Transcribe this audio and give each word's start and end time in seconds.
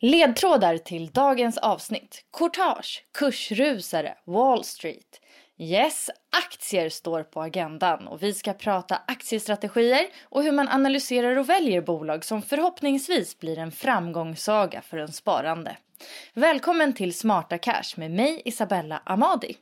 Ledtrådar 0.00 0.78
till 0.78 1.06
dagens 1.06 1.58
avsnitt. 1.58 2.24
Courtage, 2.38 3.04
kursrusare, 3.18 4.14
Wall 4.26 4.64
Street. 4.64 5.20
Yes, 5.58 6.10
aktier 6.36 6.88
står 6.88 7.22
på 7.22 7.42
agendan 7.42 8.08
och 8.08 8.22
vi 8.22 8.34
ska 8.34 8.52
prata 8.52 9.02
aktiestrategier 9.06 10.06
och 10.22 10.42
hur 10.42 10.52
man 10.52 10.68
analyserar 10.68 11.36
och 11.36 11.48
väljer 11.48 11.80
bolag 11.80 12.24
som 12.24 12.42
förhoppningsvis 12.42 13.38
blir 13.38 13.58
en 13.58 13.72
framgångssaga 13.72 14.82
för 14.82 14.98
en 14.98 15.12
sparande. 15.12 15.76
Välkommen 16.34 16.92
till 16.92 17.18
Smarta 17.18 17.58
Cash 17.58 17.94
med 17.96 18.10
mig 18.10 18.42
Isabella 18.44 19.02
Amadi. 19.04 19.56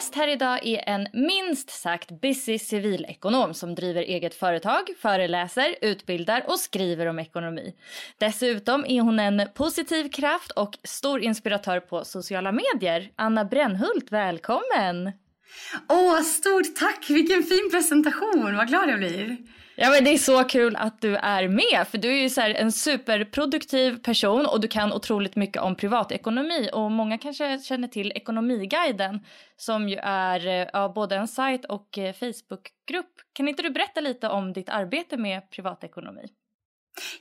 Gäst 0.00 0.14
här 0.14 0.28
idag 0.28 0.66
är 0.66 0.88
en 0.88 1.08
minst 1.12 1.70
sagt 1.70 2.20
busy 2.20 2.58
civilekonom 2.58 3.54
som 3.54 3.74
driver 3.74 4.02
eget 4.02 4.34
företag, 4.34 4.90
föreläser, 4.98 5.74
utbildar 5.82 6.44
och 6.46 6.58
skriver 6.58 7.06
om 7.06 7.18
ekonomi. 7.18 7.74
Dessutom 8.18 8.84
är 8.88 9.00
hon 9.00 9.18
en 9.18 9.48
positiv 9.54 10.10
kraft 10.10 10.50
och 10.50 10.78
stor 10.84 11.20
inspiratör 11.20 11.80
på 11.80 12.04
sociala 12.04 12.52
medier. 12.52 13.10
Anna 13.16 13.44
Brännhult, 13.44 14.12
välkommen! 14.12 15.12
Åh, 15.88 16.20
stort 16.20 16.76
tack! 16.76 17.10
Vilken 17.10 17.42
fin 17.42 17.68
presentation, 17.70 18.56
vad 18.56 18.68
glad 18.68 18.90
jag 18.90 18.98
blir. 18.98 19.36
Ja 19.82 19.90
men 19.90 20.04
det 20.04 20.10
är 20.10 20.18
så 20.18 20.44
kul 20.44 20.76
att 20.76 21.00
du 21.00 21.16
är 21.16 21.48
med 21.48 21.88
för 21.88 21.98
du 21.98 22.08
är 22.08 22.22
ju 22.22 22.30
så 22.30 22.40
en 22.40 22.72
superproduktiv 22.72 24.02
person 24.02 24.46
och 24.46 24.60
du 24.60 24.68
kan 24.68 24.92
otroligt 24.92 25.36
mycket 25.36 25.62
om 25.62 25.76
privatekonomi 25.76 26.70
och 26.72 26.90
många 26.90 27.18
kanske 27.18 27.58
känner 27.58 27.88
till 27.88 28.12
Ekonomiguiden 28.12 29.24
som 29.56 29.88
ju 29.88 29.96
är 30.02 30.46
eh, 30.46 30.68
ja, 30.72 30.92
både 30.94 31.16
en 31.16 31.28
sajt 31.28 31.64
och 31.64 31.98
eh, 31.98 32.12
Facebookgrupp. 32.12 33.14
Kan 33.32 33.48
inte 33.48 33.62
du 33.62 33.70
berätta 33.70 34.00
lite 34.00 34.28
om 34.28 34.52
ditt 34.52 34.68
arbete 34.68 35.16
med 35.16 35.50
privatekonomi? 35.50 36.28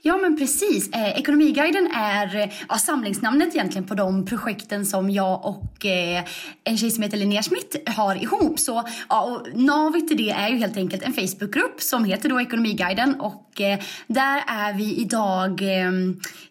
Ja 0.01 0.17
men 0.17 0.37
precis. 0.37 0.89
Eh, 0.89 1.19
Ekonomiguiden 1.19 1.91
är 1.95 2.35
eh, 2.35 2.49
ja, 2.69 2.77
samlingsnamnet 2.77 3.55
egentligen 3.55 3.87
på 3.87 3.93
de 3.93 4.25
projekten 4.25 4.85
som 4.85 5.09
jag 5.09 5.45
och 5.45 5.85
eh, 5.85 6.23
en 6.63 6.77
tjej 6.77 6.91
som 6.91 7.03
heter 7.03 7.17
Linnea 7.17 7.43
Schmidt 7.43 7.89
har 7.89 8.23
ihop. 8.23 8.59
Så 8.59 8.83
ja, 9.09 9.21
och 9.21 9.59
navet 9.59 10.11
i 10.11 10.15
det 10.15 10.29
är 10.29 10.49
ju 10.49 10.57
helt 10.57 10.77
enkelt 10.77 11.03
en 11.03 11.13
Facebookgrupp 11.13 11.81
som 11.81 12.05
heter 12.05 12.29
då 12.29 12.41
Ekonomiguiden 12.41 13.21
och 13.21 13.48
eh, 13.61 13.79
där 14.07 14.43
är 14.47 14.73
vi 14.73 14.95
idag 14.95 15.61
eh, 15.61 15.91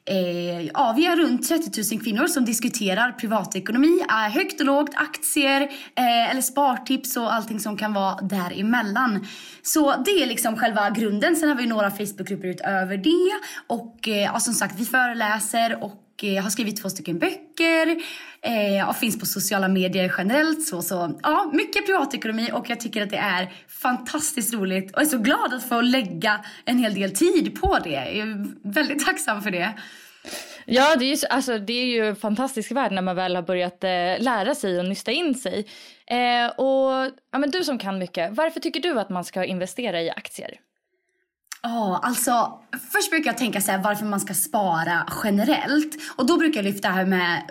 eh 0.04 0.66
ja, 0.74 0.94
vi 0.96 1.06
är 1.06 1.16
runt 1.16 1.48
30 1.48 1.94
000 1.94 2.04
kvinnor 2.04 2.26
som 2.26 2.44
diskuterar 2.44 3.12
privatekonomi, 3.12 4.04
högt 4.34 4.60
och 4.60 4.66
lågt, 4.66 4.90
aktier 4.94 5.62
eh, 5.94 6.30
eller 6.30 6.40
spartips 6.40 7.16
och 7.16 7.34
allting 7.34 7.60
som 7.60 7.76
kan 7.76 7.92
vara 7.92 8.20
däremellan. 8.20 9.26
Så 9.62 9.94
det 10.04 10.22
är 10.22 10.26
liksom 10.26 10.56
själva 10.56 10.90
grunden. 10.90 11.36
Sen 11.36 11.48
har 11.48 11.56
vi 11.56 11.66
några 11.66 11.90
Facebookgrupper 11.90 12.48
utöver 12.48 12.96
det 12.96 13.08
det. 13.08 13.32
Och 13.66 14.08
eh, 14.08 14.22
ja, 14.22 14.40
som 14.40 14.54
sagt, 14.54 14.74
vi 14.78 14.84
föreläser 14.84 15.84
och 15.84 15.92
jag 16.22 16.42
har 16.42 16.50
skrivit 16.50 16.82
två 16.82 16.90
stycken 16.90 17.18
böcker 17.18 17.96
eh, 18.42 18.88
och 18.88 18.96
finns 18.96 19.20
på 19.20 19.26
sociala 19.26 19.68
medier 19.68 20.14
generellt. 20.18 20.66
Så, 20.66 20.82
så 20.82 21.18
ja, 21.22 21.50
mycket 21.52 21.86
privatekonomi 21.86 22.50
och 22.52 22.70
jag 22.70 22.80
tycker 22.80 23.02
att 23.02 23.10
det 23.10 23.16
är 23.16 23.52
fantastiskt 23.68 24.54
roligt 24.54 24.94
och 24.94 25.02
är 25.02 25.06
så 25.06 25.18
glad 25.18 25.54
att 25.54 25.68
få 25.68 25.80
lägga 25.80 26.44
en 26.64 26.78
hel 26.78 26.94
del 26.94 27.14
tid 27.14 27.60
på 27.60 27.78
det. 27.84 27.90
Jag 27.90 28.28
är 28.28 28.46
väldigt 28.62 29.06
tacksam 29.06 29.42
för 29.42 29.50
det. 29.50 29.74
Ja, 30.66 30.96
det 30.96 31.04
är, 31.04 31.16
ju, 31.16 31.26
alltså, 31.30 31.58
det 31.58 31.72
är 31.72 31.86
ju 31.86 32.08
en 32.08 32.16
fantastisk 32.16 32.72
värld 32.72 32.92
när 32.92 33.02
man 33.02 33.16
väl 33.16 33.36
har 33.36 33.42
börjat 33.42 33.84
eh, 33.84 33.90
lära 34.18 34.54
sig 34.54 34.78
och 34.78 34.84
nysta 34.84 35.12
in 35.12 35.34
sig. 35.34 35.66
Eh, 36.06 36.46
och 36.46 37.10
ja, 37.32 37.38
men 37.38 37.50
du 37.50 37.64
som 37.64 37.78
kan 37.78 37.98
mycket, 37.98 38.32
varför 38.32 38.60
tycker 38.60 38.80
du 38.80 39.00
att 39.00 39.08
man 39.08 39.24
ska 39.24 39.44
investera 39.44 40.02
i 40.02 40.10
aktier? 40.10 40.50
Ja, 41.62 41.68
oh, 41.70 41.98
alltså 42.02 42.58
först 42.92 43.10
brukar 43.10 43.30
jag 43.30 43.38
tänka 43.38 43.60
så 43.60 43.70
här, 43.70 43.78
varför 43.78 44.04
man 44.06 44.20
ska 44.20 44.34
spara 44.34 45.06
generellt. 45.24 45.96
Och 46.16 46.26
då 46.26 46.36
brukar 46.36 46.58
jag 46.58 46.64
lyfta, 46.64 46.88
här 46.88 47.06
med, 47.06 47.42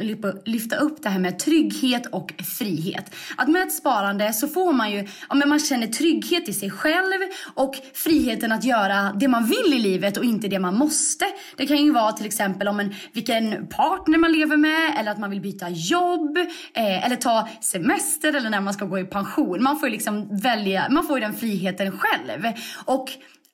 lyfta 0.45 0.75
upp 0.75 1.03
det 1.03 1.09
här 1.09 1.19
med 1.19 1.39
trygghet 1.39 2.05
och 2.05 2.33
frihet. 2.57 3.15
Att 3.37 3.47
med 3.47 3.61
ett 3.61 3.73
sparande 3.73 4.33
så 4.33 4.47
får 4.47 4.73
man 4.73 4.91
ju, 4.91 5.07
ja, 5.29 5.35
men 5.35 5.49
man 5.49 5.59
känner 5.59 5.87
trygghet 5.87 6.49
i 6.49 6.53
sig 6.53 6.71
själv 6.71 7.21
och 7.53 7.75
friheten 7.93 8.51
att 8.51 8.63
göra 8.63 9.13
det 9.13 9.27
man 9.27 9.45
vill 9.45 9.73
i 9.73 9.79
livet 9.79 10.17
och 10.17 10.23
inte 10.23 10.47
det 10.47 10.59
man 10.59 10.77
måste. 10.77 11.25
Det 11.57 11.67
kan 11.67 11.77
ju 11.77 11.91
vara 11.91 12.11
till 12.11 12.25
exempel 12.25 12.67
om 12.67 12.79
en, 12.79 12.95
vilken 13.13 13.67
partner 13.67 14.17
man 14.17 14.31
lever 14.31 14.57
med 14.57 14.95
eller 14.99 15.11
att 15.11 15.19
man 15.19 15.29
vill 15.29 15.41
byta 15.41 15.69
jobb 15.69 16.37
eh, 16.73 17.05
eller 17.05 17.15
ta 17.15 17.49
semester 17.61 18.33
eller 18.33 18.49
när 18.49 18.61
man 18.61 18.73
ska 18.73 18.85
gå 18.85 18.99
i 18.99 19.05
pension. 19.05 19.63
Man 19.63 19.79
får 19.79 19.89
ju 19.89 19.93
liksom 19.93 20.37
välja, 20.37 20.87
man 20.89 21.07
får 21.07 21.19
ju 21.19 21.25
den 21.25 21.33
friheten 21.33 21.99
själv. 21.99 22.53
Och 22.85 23.09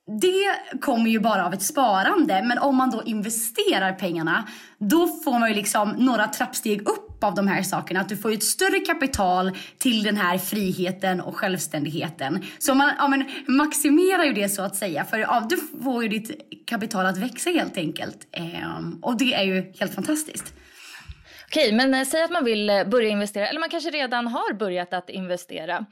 det 0.08 0.80
kommer 0.82 1.10
ju 1.10 1.20
bara 1.20 1.46
av 1.46 1.54
ett 1.54 1.62
sparande. 1.62 2.44
Men 2.44 2.58
om 2.58 2.76
man 2.76 2.92
då 2.92 3.04
investerar 3.04 3.94
pengarna, 3.94 4.48
då 4.78 5.08
får 5.08 5.40
man 5.40 5.50
ju 5.50 5.56
liksom 5.56 5.90
några 5.90 6.28
trappsteg 6.28 6.90
upp 6.90 7.24
av 7.24 7.36
de 7.36 7.48
här 7.48 7.64
sakerna. 7.64 8.02
Att 8.02 8.10
du 8.10 8.18
får 8.18 8.32
ju 8.32 8.38
ett 8.38 8.44
större 8.44 8.80
kapital 8.80 9.52
till 9.78 10.04
den 10.04 10.18
här 10.18 10.38
friheten 10.38 11.22
och 11.22 11.38
självständigheten. 11.38 12.44
Så 12.60 12.76
man 12.76 12.92
ja, 12.98 13.08
men, 13.08 13.26
maximerar 13.48 14.24
ju 14.24 14.34
det 14.34 14.50
så 14.50 14.62
att 14.62 14.76
säga. 14.76 15.06
För 15.06 15.18
ja, 15.18 15.48
du 15.50 15.58
får 15.84 16.04
ju 16.04 16.10
ditt 16.10 16.32
kapital 16.66 17.06
att 17.06 17.18
växa 17.18 17.50
helt 17.50 17.78
enkelt. 17.78 18.18
Ehm, 18.32 19.00
och 19.02 19.18
det 19.18 19.34
är 19.34 19.44
ju 19.44 19.74
helt 19.80 19.96
fantastiskt. 19.96 20.54
Okej, 21.46 21.72
men 21.72 21.94
eh, 21.94 22.06
säg 22.06 22.24
att 22.24 22.32
man 22.32 22.46
vill 22.46 22.70
eh, 22.70 22.84
börja 22.84 23.10
investera, 23.10 23.48
eller 23.48 23.60
man 23.60 23.70
kanske 23.70 23.90
redan 23.90 24.28
har 24.28 24.54
börjat 24.54 24.94
att 24.94 25.10
investera. 25.10 25.86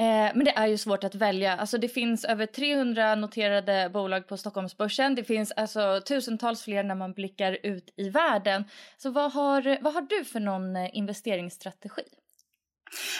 Eh, 0.00 0.30
men 0.34 0.44
det 0.44 0.50
är 0.56 0.66
ju 0.66 0.78
svårt 0.78 1.04
att 1.04 1.14
välja. 1.14 1.56
Alltså 1.56 1.78
det 1.78 1.88
finns 1.88 2.24
över 2.24 2.46
300 2.46 3.14
noterade 3.14 3.90
bolag 3.92 4.26
på 4.26 4.36
Stockholmsbörsen. 4.36 5.14
Det 5.14 5.24
finns 5.24 5.52
alltså 5.52 6.00
tusentals 6.06 6.62
fler 6.62 6.82
när 6.82 6.94
man 6.94 7.12
blickar 7.12 7.58
ut 7.62 7.92
i 7.96 8.08
världen. 8.08 8.64
Så 8.96 9.10
vad 9.10 9.32
har, 9.32 9.82
vad 9.82 9.94
har 9.94 10.02
du 10.02 10.24
för 10.24 10.40
någon 10.40 10.76
eh, 10.76 10.96
investeringsstrategi? 10.96 12.02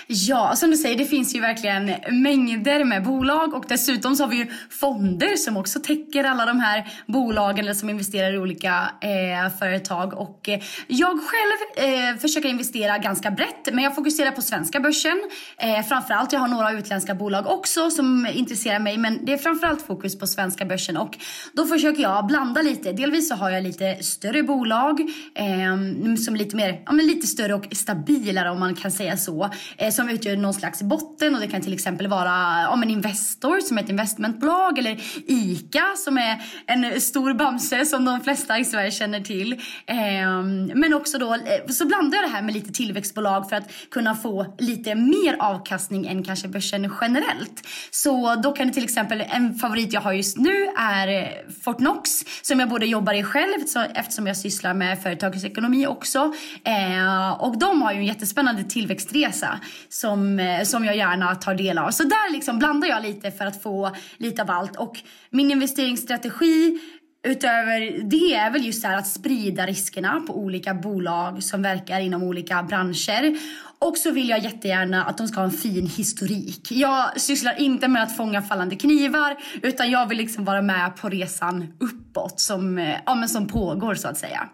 Ja, 0.07 0.57
som 0.57 0.71
du 0.71 0.77
säger, 0.77 0.99
det 0.99 1.05
finns 1.05 1.35
ju 1.35 1.41
verkligen 1.41 1.95
mängder 2.23 2.85
med 2.85 3.05
bolag 3.05 3.55
och 3.55 3.65
dessutom 3.69 4.17
så 4.17 4.23
har 4.23 4.31
vi 4.31 4.37
ju 4.37 4.47
fonder 4.71 5.37
som 5.37 5.57
också 5.57 5.81
täcker 5.81 6.25
alla 6.25 6.47
de 6.47 6.61
här 6.61 6.93
bolagen 7.07 7.65
eller 7.65 7.75
som 7.75 7.91
investerar 7.91 8.35
i 8.35 8.39
olika 8.39 8.91
eh, 9.01 9.59
företag. 9.59 10.15
Och 10.15 10.49
eh, 10.49 10.61
jag 10.87 11.21
själv 11.21 11.89
eh, 11.89 12.17
försöker 12.21 12.49
investera 12.49 12.99
ganska 12.99 13.31
brett, 13.31 13.69
men 13.73 13.85
jag 13.85 13.95
fokuserar 13.95 14.31
på 14.31 14.43
svenska 14.43 14.81
börsen. 14.81 15.21
Eh, 15.59 15.87
framförallt, 15.87 16.33
jag 16.33 16.41
har 16.41 16.49
några 16.49 16.73
utländska 16.73 17.15
bolag 17.15 17.47
också 17.47 17.91
som 17.91 18.27
intresserar 18.35 18.79
mig, 18.79 18.99
men 18.99 19.25
det 19.25 19.33
är 19.33 19.39
framförallt 19.39 19.87
fokus 19.87 20.19
på 20.19 20.27
svenska 20.27 20.65
börsen 20.65 20.97
och 20.97 21.19
då 21.53 21.67
försöker 21.67 22.03
jag 22.03 22.27
blanda 22.27 22.63
lite. 22.63 22.93
Delvis 22.93 23.29
så 23.29 23.35
har 23.35 23.51
jag 23.51 23.63
lite 23.63 24.03
större 24.03 24.43
bolag 24.43 25.01
eh, 25.35 26.17
som 26.17 26.35
är 26.35 26.39
lite 26.39 26.57
mer, 26.57 26.83
ja 26.87 26.93
men 26.93 27.07
lite 27.07 27.27
större 27.27 27.55
och 27.55 27.67
stabilare 27.73 28.51
om 28.51 28.61
man 28.61 28.75
kan 28.75 28.91
säga 28.91 29.17
så 29.17 29.51
eh, 29.77 29.91
som 29.91 30.09
utgör 30.09 30.37
någon 30.37 30.55
slags 30.55 30.83
botten 30.83 31.35
och 31.35 31.41
det 31.41 31.49
kan 31.49 31.61
till 31.61 31.73
exempel 31.73 32.07
vara 32.07 32.69
om 32.69 32.83
en 32.83 32.91
Investor 32.91 33.61
som 33.61 33.79
är 33.79 33.83
ett 33.83 33.89
investmentbolag 33.89 34.79
eller 34.79 35.01
ICA 35.27 35.85
som 35.97 36.19
är 36.19 36.43
en 36.67 37.01
stor 37.01 37.35
bamse 37.35 37.87
som 37.87 38.05
de 38.05 38.21
flesta 38.21 38.59
i 38.59 38.65
Sverige 38.65 38.91
känner 38.91 39.21
till. 39.21 39.53
Eh, 39.87 40.43
men 40.75 40.95
också 40.95 41.19
då 41.19 41.35
eh, 41.35 41.67
så 41.69 41.87
blandar 41.87 42.19
jag 42.19 42.31
det 42.31 42.33
här 42.33 42.43
med 42.43 42.55
lite 42.55 42.73
tillväxtbolag 42.73 43.49
för 43.49 43.57
att 43.57 43.73
kunna 43.91 44.15
få 44.15 44.55
lite 44.59 44.95
mer 44.95 45.37
avkastning 45.39 46.07
än 46.07 46.23
kanske 46.23 46.49
börsen 46.49 46.93
generellt. 47.01 47.67
Så 47.91 48.35
då 48.35 48.53
kan 48.53 48.67
det 48.67 48.73
till 48.73 48.85
exempel, 48.85 49.25
en 49.29 49.55
favorit 49.55 49.93
jag 49.93 50.01
har 50.01 50.13
just 50.13 50.37
nu 50.37 50.67
är 50.79 51.09
eh, 51.09 51.29
Fortnox 51.65 52.11
som 52.43 52.61
jag 52.61 52.69
både 52.69 52.87
jobbar 52.87 53.15
i 53.15 53.23
själv 53.23 53.55
eftersom 53.95 54.27
jag 54.27 54.37
sysslar 54.37 54.75
med 54.75 55.03
företagsekonomi 55.03 55.87
också. 55.87 56.33
Eh, 56.65 57.31
och 57.41 57.59
de 57.59 57.83
har 57.83 57.93
ju 57.93 57.99
en 57.99 58.07
jättespännande 58.07 58.65
tillväxtresa 58.65 59.50
som, 59.89 60.39
eh, 60.39 60.63
som 60.63 60.85
jag 60.85 60.97
gärna 60.97 61.35
tar 61.35 61.55
del 61.55 61.79
av. 61.79 61.91
Så 61.91 62.03
där 62.03 62.33
liksom 62.33 62.59
blandar 62.59 62.89
jag 62.89 63.03
lite 63.03 63.31
för 63.31 63.47
att 63.47 63.63
få 63.63 63.97
lite 64.17 64.43
av 64.43 64.51
allt. 64.51 64.77
Och 64.77 64.99
min 65.31 65.51
investeringsstrategi 65.51 66.81
utöver 67.23 68.03
det 68.11 68.35
är 68.35 68.51
väl 68.51 68.67
just 68.67 68.83
så 68.83 68.89
att 68.89 69.07
sprida 69.07 69.67
riskerna 69.67 70.23
på 70.27 70.39
olika 70.39 70.75
bolag 70.75 71.43
som 71.43 71.63
verkar 71.63 72.01
inom 72.01 72.23
olika 72.23 72.63
branscher. 72.63 73.39
Och 73.79 73.97
så 73.97 74.11
vill 74.11 74.29
jag 74.29 74.39
jättegärna 74.39 75.05
att 75.05 75.19
de 75.19 75.29
ska 75.29 75.41
ha 75.41 75.45
en 75.45 75.51
fin 75.51 75.87
historik. 75.87 76.69
Jag 76.71 77.21
sysslar 77.21 77.61
inte 77.61 77.89
med 77.89 78.03
att 78.03 78.17
fånga 78.17 78.43
fallande 78.43 78.77
knivar 78.77 79.37
utan 79.63 79.91
jag 79.91 80.09
vill 80.09 80.19
liksom 80.19 80.45
vara 80.45 80.63
med 80.63 80.97
på 80.97 81.09
resan 81.09 81.73
uppåt 81.81 82.41
som, 82.41 82.79
eh, 82.79 82.97
ja, 83.07 83.15
men 83.15 83.29
som 83.29 83.47
pågår 83.47 83.95
så 83.95 84.09
att 84.09 84.19
säga. 84.19 84.49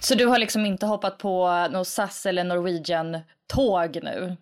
Så 0.00 0.14
du 0.14 0.26
har 0.26 0.38
liksom 0.38 0.66
inte 0.66 0.86
hoppat 0.86 1.18
på 1.18 1.68
något 1.72 1.88
SAS 1.88 2.26
eller 2.26 2.44
Norwegian 2.44 3.18
tåg 3.54 3.98
nu? 4.02 4.36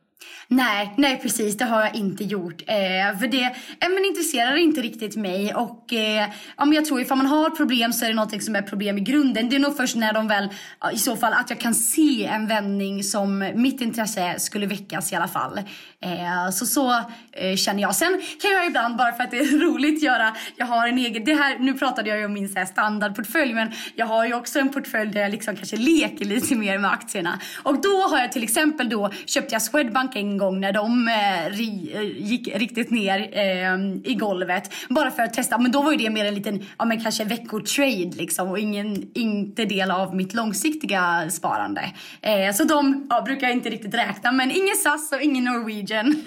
Nej, 0.49 0.95
nej 0.97 1.21
precis. 1.23 1.57
Det 1.57 1.65
har 1.65 1.81
jag 1.81 1.95
inte 1.95 2.25
gjort. 2.25 2.63
Eh, 2.67 3.19
för 3.19 3.27
det 3.27 3.43
eh, 3.43 3.89
men 3.95 4.05
intresserar 4.05 4.57
inte 4.57 4.81
riktigt 4.81 5.17
mig. 5.17 5.55
Och 5.55 5.93
eh, 5.93 6.29
ja, 6.57 6.65
men 6.65 6.73
jag 6.73 6.85
tror 6.85 7.01
ifall 7.01 7.17
man 7.17 7.27
har 7.27 7.51
problem 7.51 7.93
så 7.93 8.05
är 8.05 8.09
det 8.09 8.15
något 8.15 8.43
som 8.43 8.57
är 8.57 8.63
problem 8.63 8.99
i 8.99 9.01
grunden. 9.01 9.49
Det 9.49 9.57
är 9.57 9.61
nog 9.61 9.77
först 9.77 9.97
när 9.97 10.13
de 10.13 10.29
väl, 10.29 10.49
i 10.93 10.99
så 10.99 11.17
fall 11.17 11.33
att 11.33 11.51
jag 11.51 11.61
kan 11.61 11.75
se 11.75 12.27
en 12.27 12.47
vändning 12.47 13.05
som 13.05 13.53
mitt 13.55 13.81
intresse 13.81 14.35
skulle 14.39 14.67
väckas 14.67 15.13
i 15.13 15.17
alla 15.17 15.29
fall. 15.29 15.61
Eh, 16.03 16.51
så 16.53 16.67
så 16.67 16.93
eh, 17.33 17.57
känner 17.57 17.83
jag. 17.83 17.95
Sen 17.95 18.23
kan 18.43 18.51
jag 18.51 18.67
ibland, 18.67 18.97
bara 18.97 19.13
för 19.13 19.25
att 19.25 19.31
det 19.31 19.39
är 19.39 19.59
roligt, 19.65 20.03
göra, 20.03 20.37
jag 20.57 20.67
har 20.67 20.89
en 20.89 20.99
egen, 20.99 21.25
det 21.25 21.35
här, 21.35 21.59
nu 21.59 21.75
pratade 21.75 22.09
jag 22.09 22.19
ju 22.19 22.25
om 22.25 22.33
min 22.33 22.49
så 22.49 22.59
här, 22.59 22.67
standardportfölj 22.67 23.55
men 23.55 23.73
jag 23.95 24.07
har 24.07 24.27
ju 24.27 24.35
också 24.35 24.59
en 24.59 24.69
portfölj 24.69 25.11
där 25.11 25.21
jag 25.21 25.31
liksom 25.31 25.57
kanske 25.57 25.77
leker 25.77 26.25
lite 26.25 26.55
mer 26.55 26.79
med 26.79 26.93
aktierna. 26.93 27.41
Och 27.63 27.83
då 27.83 28.03
har 28.03 28.19
jag 28.19 28.33
till 28.33 28.43
exempel 28.43 28.89
då, 28.89 29.11
köpte 29.27 29.55
jag 29.55 29.63
Swedbank 29.63 30.10
en 30.17 30.39
gång 30.39 30.61
när 30.61 30.73
de 30.73 31.09
eh, 31.09 31.51
ri, 31.51 31.91
eh, 31.95 32.27
gick 32.31 32.49
riktigt 32.57 32.91
ner 32.91 33.19
eh, 33.33 34.11
i 34.13 34.15
golvet. 34.15 34.73
Bara 34.89 35.11
för 35.11 35.23
att 35.23 35.35
testa. 35.35 35.59
Men 35.59 35.73
då 35.73 35.83
var 35.83 35.93
ju 35.93 35.99
det 35.99 36.11
mer 36.11 36.25
en 36.25 36.35
liten, 36.35 36.67
ja 36.79 36.85
men 36.85 37.03
kanske 37.03 37.25
veckotrade 37.25 38.17
liksom 38.17 38.49
och 38.49 38.59
ingen, 38.59 39.11
inte 39.15 39.65
del 39.65 39.91
av 39.91 40.17
mitt 40.17 40.35
långsiktiga 40.35 41.31
sparande. 41.31 41.93
Eh, 42.21 42.53
så 42.55 42.65
de 42.65 43.07
ja, 43.11 43.23
brukar 43.23 43.47
jag 43.47 43.57
inte 43.57 43.71
riktigt 43.71 43.95
räkna. 43.95 44.33
Men 44.33 44.51
ingen 44.51 44.77
SAS 44.77 45.13
och 45.13 45.23
ingen 45.23 45.45
Norwegian. 45.45 46.25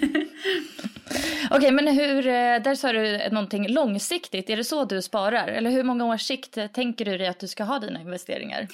Okej, 1.44 1.58
okay, 1.58 1.70
men 1.70 1.88
hur, 1.88 2.26
eh, 2.26 2.62
där 2.62 2.74
sa 2.74 2.92
du 2.92 3.28
någonting 3.30 3.68
långsiktigt. 3.68 4.50
Är 4.50 4.56
det 4.56 4.64
så 4.64 4.84
du 4.84 5.02
sparar? 5.02 5.48
Eller 5.48 5.70
hur 5.70 5.82
många 5.82 6.04
års 6.04 6.22
sikt 6.22 6.58
tänker 6.72 7.04
du 7.04 7.18
dig 7.18 7.26
att 7.26 7.40
du 7.40 7.48
ska 7.48 7.64
ha 7.64 7.78
dina 7.78 8.00
investeringar? 8.00 8.68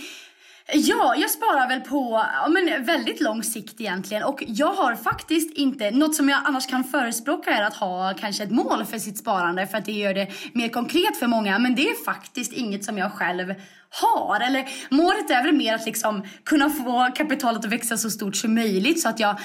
Ja, 0.72 1.14
jag 1.16 1.30
sparar 1.30 1.68
väl 1.68 1.80
på 1.80 2.24
ja, 2.32 2.48
men 2.48 2.84
väldigt 2.84 3.20
lång 3.20 3.42
sikt 3.42 3.80
egentligen 3.80 4.22
och 4.22 4.44
jag 4.46 4.72
har 4.72 4.94
faktiskt 4.94 5.58
inte, 5.58 5.90
något 5.90 6.14
som 6.14 6.28
jag 6.28 6.40
annars 6.44 6.66
kan 6.66 6.84
förespråka 6.84 7.50
är 7.50 7.62
att 7.62 7.74
ha 7.74 8.14
kanske 8.20 8.42
ett 8.42 8.50
mål 8.50 8.84
för 8.84 8.98
sitt 8.98 9.18
sparande 9.18 9.66
för 9.66 9.78
att 9.78 9.84
det 9.84 9.92
gör 9.92 10.14
det 10.14 10.28
mer 10.52 10.68
konkret 10.68 11.16
för 11.16 11.26
många 11.26 11.58
men 11.58 11.74
det 11.74 11.90
är 11.90 12.04
faktiskt 12.04 12.52
inget 12.52 12.84
som 12.84 12.98
jag 12.98 13.12
själv 13.12 13.54
har. 13.90 14.40
Eller 14.40 14.68
målet 14.90 15.30
är 15.30 15.44
väl 15.44 15.52
mer 15.52 15.74
att 15.74 15.86
liksom 15.86 16.22
kunna 16.44 16.70
få 16.70 17.10
kapitalet 17.14 17.64
att 17.64 17.72
växa 17.72 17.96
så 17.96 18.10
stort 18.10 18.36
som 18.36 18.54
möjligt 18.54 19.00
så 19.00 19.08
att 19.08 19.20
jag, 19.20 19.36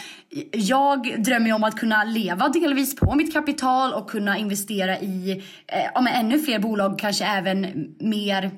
jag 0.51 1.23
drömmer 1.23 1.53
om 1.53 1.63
att 1.63 1.75
kunna 1.75 2.03
leva 2.03 2.49
delvis 2.49 2.95
på 2.95 3.15
mitt 3.15 3.33
kapital 3.33 3.93
och 3.93 4.09
kunna 4.09 4.37
investera 4.37 4.99
i 4.99 5.43
eh, 5.67 5.83
ja, 5.93 6.07
ännu 6.09 6.39
fler 6.39 6.59
bolag, 6.59 6.99
kanske 6.99 7.25
även 7.25 7.87
mer 7.99 8.51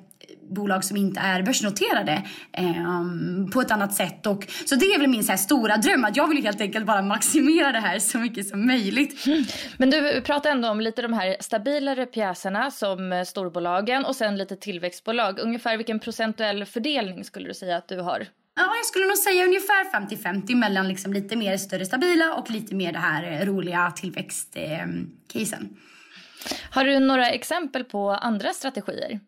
bolag 0.50 0.84
som 0.84 0.98
inte 0.98 1.20
är 1.20 1.42
börsnoterade 1.44 2.24
eh, 2.54 3.52
på 3.54 3.62
ett 3.62 3.72
annat 3.72 3.94
sätt. 3.94 4.28
Och, 4.28 4.46
så 4.66 4.76
det 4.76 4.86
är 4.86 5.00
väl 5.00 5.10
min 5.10 5.24
så 5.24 5.32
här, 5.32 5.38
stora 5.38 5.78
dröm 5.78 6.06
att 6.06 6.18
jag 6.18 6.28
vill 6.28 6.44
helt 6.44 6.62
enkelt 6.62 6.86
bara 6.86 7.02
maximera 7.02 7.72
det 7.72 7.80
här 7.80 8.00
så 8.12 8.18
mycket 8.18 8.48
som 8.48 8.68
möjligt. 8.68 9.28
Mm. 9.28 9.44
Men 9.78 9.90
du 9.90 10.22
pratar 10.22 10.50
ändå 10.50 10.70
om 10.70 10.82
lite 10.82 11.02
de 11.02 11.14
här 11.14 11.38
stabilare 11.40 12.06
pjäserna 12.06 12.72
som 12.72 13.24
storbolagen 13.28 14.06
och 14.06 14.16
sen 14.16 14.38
lite 14.38 14.56
tillväxtbolag. 14.56 15.40
Ungefär 15.40 15.78
vilken 15.78 16.00
procentuell 16.00 16.66
fördelning 16.66 17.24
skulle 17.24 17.48
du 17.48 17.54
säga 17.54 17.78
att 17.78 17.88
du 17.88 18.00
har? 18.00 18.28
Ja, 18.56 18.76
jag 18.76 18.86
skulle 18.86 19.06
nog 19.06 19.18
säga 19.18 19.46
ungefär 19.46 20.08
50-50 20.08 20.56
mellan 20.56 20.88
liksom 20.88 21.14
lite 21.14 21.36
mer 21.36 21.58
större 21.58 21.86
stabila 21.86 22.34
och 22.34 22.50
lite 22.50 22.76
mer 22.76 22.94
det 22.94 23.00
här 23.00 23.46
roliga 23.46 23.92
tillväxtcasen. 23.92 25.10
Eh, 25.36 25.60
har 26.72 26.84
du 26.84 27.00
några 27.00 27.30
exempel 27.30 27.84
på 27.84 28.10
andra 28.10 28.54
strategier? 28.54 29.20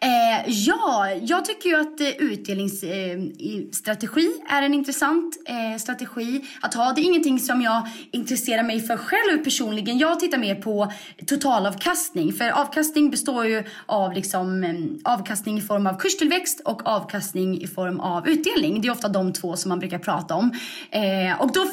Eh, 0.00 0.42
ja, 0.46 1.10
jag 1.22 1.44
tycker 1.44 1.68
ju 1.68 1.76
att 1.76 2.00
eh, 2.00 2.08
utdelningsstrategi 2.08 4.40
eh, 4.48 4.54
är 4.54 4.62
en 4.62 4.74
intressant 4.74 5.36
eh, 5.46 5.76
strategi 5.78 6.44
att 6.60 6.74
ha. 6.74 6.92
Det 6.92 7.00
är 7.00 7.04
ingenting 7.04 7.38
som 7.38 7.62
jag 7.62 7.88
intresserar 8.10 8.62
mig 8.62 8.80
för 8.80 8.96
själv 8.96 9.44
personligen. 9.44 9.98
Jag 9.98 10.20
tittar 10.20 10.38
mer 10.38 10.54
på 10.54 10.92
totalavkastning. 11.26 12.32
För 12.32 12.50
avkastning 12.50 13.10
består 13.10 13.46
ju 13.46 13.64
av 13.86 14.12
liksom, 14.12 14.64
eh, 14.64 14.74
avkastning 15.12 15.58
i 15.58 15.60
form 15.60 15.86
av 15.86 15.98
kurstillväxt 15.98 16.60
och 16.64 16.86
avkastning 16.86 17.62
i 17.62 17.66
form 17.66 18.00
av 18.00 18.28
utdelning. 18.28 18.80
Det 18.80 18.88
är 18.88 18.92
ofta 18.92 19.08
de 19.08 19.32
två 19.32 19.56
som 19.56 19.68
man 19.68 19.78
brukar 19.78 19.98
prata 19.98 20.34
om. 20.34 20.52
Eh, 20.90 21.40
och 21.40 21.52
då 21.52 21.66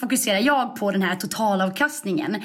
fokuserar 0.00 0.38
jag 0.38 0.76
på 0.76 0.90
den 0.90 1.02
här 1.02 1.16
totalavkastningen. 1.16 2.36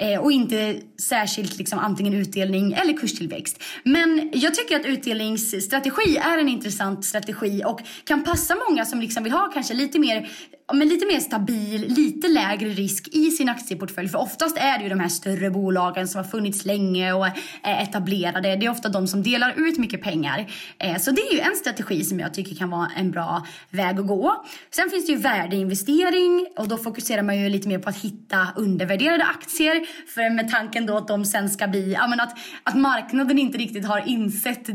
Eh, 0.00 0.20
och 0.20 0.32
inte 0.32 0.80
särskilt 1.08 1.58
liksom 1.58 1.78
antingen 1.78 2.14
utdelning 2.14 2.72
eller 2.72 2.92
kurstillväxt. 2.92 3.62
Men 3.84 4.30
jag 4.38 4.54
tycker 4.54 4.76
att 4.76 4.86
utdelningsstrategi 4.86 6.16
är 6.16 6.38
en 6.38 6.48
intressant 6.48 7.04
strategi 7.04 7.62
och 7.66 7.80
kan 8.04 8.24
passa 8.24 8.56
många 8.68 8.84
som 8.84 9.00
liksom 9.00 9.24
vill 9.24 9.32
ha 9.32 9.50
kanske 9.54 9.74
lite 9.74 9.98
mer 9.98 10.28
men 10.72 10.88
lite 10.88 11.06
mer 11.06 11.20
stabil, 11.20 11.84
lite 11.88 12.28
lägre 12.28 12.68
risk 12.68 13.08
i 13.08 13.30
sin 13.30 13.48
aktieportfölj. 13.48 14.08
För 14.08 14.18
oftast 14.18 14.56
är 14.58 14.78
det 14.78 14.82
ju 14.84 14.88
de 14.88 15.00
här 15.00 15.08
större 15.08 15.50
bolagen 15.50 16.08
som 16.08 16.18
har 16.18 16.30
funnits 16.30 16.64
länge 16.64 17.12
och 17.12 17.26
är 17.62 17.82
etablerade. 17.82 18.56
Det 18.56 18.66
är 18.66 18.70
ofta 18.70 18.88
de 18.88 19.06
som 19.06 19.22
delar 19.22 19.54
ut 19.56 19.78
mycket 19.78 20.02
pengar. 20.02 20.46
Eh, 20.78 20.98
så 20.98 21.10
det 21.10 21.22
är 21.22 21.32
ju 21.32 21.40
en 21.40 21.56
strategi 21.56 22.04
som 22.04 22.20
jag 22.20 22.34
tycker 22.34 22.56
kan 22.56 22.70
vara 22.70 22.90
en 22.96 23.10
bra 23.10 23.46
väg 23.70 24.00
att 24.00 24.06
gå. 24.06 24.44
Sen 24.70 24.90
finns 24.90 25.06
det 25.06 25.12
ju 25.12 25.18
värdeinvestering 25.18 26.46
och 26.56 26.68
då 26.68 26.76
fokuserar 26.76 27.22
man 27.22 27.38
ju 27.38 27.48
lite 27.48 27.68
mer 27.68 27.78
på 27.78 27.88
att 27.88 27.98
hitta 27.98 28.48
undervärderade 28.56 29.24
aktier. 29.24 29.86
För 30.14 30.30
med 30.30 30.50
tanken 30.50 30.86
då 30.86 30.96
att 30.96 31.08
de 31.08 31.24
sen 31.24 31.50
ska 31.50 31.68
bli, 31.68 31.92
ja 31.92 32.06
men 32.06 32.20
att, 32.20 32.38
att 32.62 32.76
marknaden 32.76 33.38
inte 33.38 33.58
riktigt 33.58 33.86
har 33.86 34.08
insett 34.28 34.68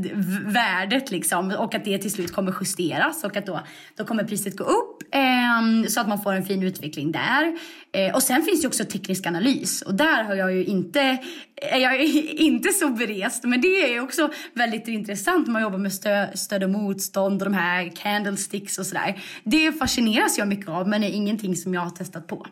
värdet 0.45 1.12
liksom 1.12 1.51
och 1.51 1.75
att 1.75 1.86
det 1.86 1.98
till 1.98 2.12
slut 2.12 2.31
kommer 2.31 2.55
justeras 2.62 3.24
och 3.24 3.38
att 3.38 3.45
då, 3.45 3.60
då 3.95 4.05
kommer 4.05 4.24
priset 4.24 4.57
gå 4.57 4.63
upp. 4.63 5.03
Eh, 5.12 5.88
så 5.89 6.01
att 6.01 6.07
man 6.07 6.22
får 6.22 6.33
en 6.33 6.45
fin 6.45 6.63
utveckling 6.63 7.12
där. 7.12 7.60
Eh, 7.93 8.15
och 8.15 8.24
sen 8.24 8.43
finns 8.43 8.62
det 8.62 8.67
också 8.67 8.86
teknisk 8.86 9.25
analys 9.25 9.81
och 9.81 9.95
där 9.95 10.24
har 10.24 10.36
jag 10.36 10.53
ju 10.53 10.65
inte, 10.65 11.17
är 11.55 11.79
jag 11.79 12.03
inte 12.50 12.69
så 12.69 12.89
berest. 12.89 13.43
Men 13.43 13.62
det 13.62 13.95
är 13.95 14.00
också 14.00 14.31
väldigt 14.53 14.88
intressant 14.88 15.48
när 15.48 15.53
man 15.53 15.62
jobbar 15.62 15.77
med 15.77 15.93
stö, 15.93 16.27
stöd 16.33 16.63
och 16.63 16.69
motstånd 16.69 17.41
och 17.41 17.50
de 17.50 17.53
här 17.53 17.95
candlesticks 17.95 18.77
och 18.77 18.86
sådär. 18.86 19.22
Det 19.43 19.72
fascineras 19.72 20.38
jag 20.38 20.48
mycket 20.48 20.69
av 20.69 20.88
men 20.88 21.03
är 21.03 21.10
ingenting 21.10 21.55
som 21.55 21.74
jag 21.74 21.81
har 21.81 21.89
testat 21.89 22.27
på. 22.27 22.48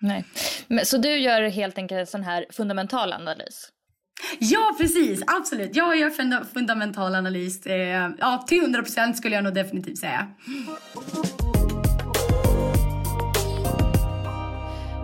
Nej. 0.00 0.24
Men, 0.68 0.86
så 0.86 0.96
du 0.96 1.16
gör 1.16 1.42
helt 1.42 1.78
enkelt 1.78 1.98
en 2.00 2.06
sån 2.06 2.22
här 2.22 2.46
fundamental 2.50 3.12
analys? 3.12 3.70
Ja, 4.38 4.74
precis. 4.78 5.22
Absolut. 5.26 5.76
Jag 5.76 5.96
gör 5.96 6.10
funda 6.10 6.44
fundamental 6.54 7.14
analys. 7.14 7.66
Eh, 7.66 8.10
ja, 8.18 8.44
till 8.48 8.60
100 8.60 8.82
procent 8.82 9.16
skulle 9.16 9.34
jag 9.34 9.44
nog 9.44 9.54
definitivt 9.54 9.98
säga. 9.98 10.26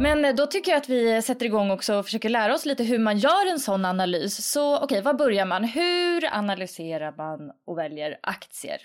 Men 0.01 0.25
eh, 0.25 0.35
då 0.35 0.47
tycker 0.47 0.73
jag 0.73 0.79
att 0.79 0.89
vi 0.89 1.23
sätter 1.23 1.47
igång 1.47 1.71
också 1.71 1.95
och 1.95 2.05
försöker 2.05 2.29
lära 2.29 2.55
oss 2.55 2.67
lite 2.67 2.85
hur 2.85 2.99
man 2.99 3.19
gör 3.19 3.51
en 3.51 3.61
sån 3.61 3.85
analys. 3.85 4.51
Så 4.51 4.77
okej, 4.77 4.85
okay, 4.85 5.01
vad 5.01 5.17
börjar 5.17 5.47
man? 5.47 5.65
Hur 5.65 6.35
analyserar 6.35 7.15
man 7.17 7.51
och 7.67 7.79
väljer 7.79 8.19
aktier? 8.23 8.79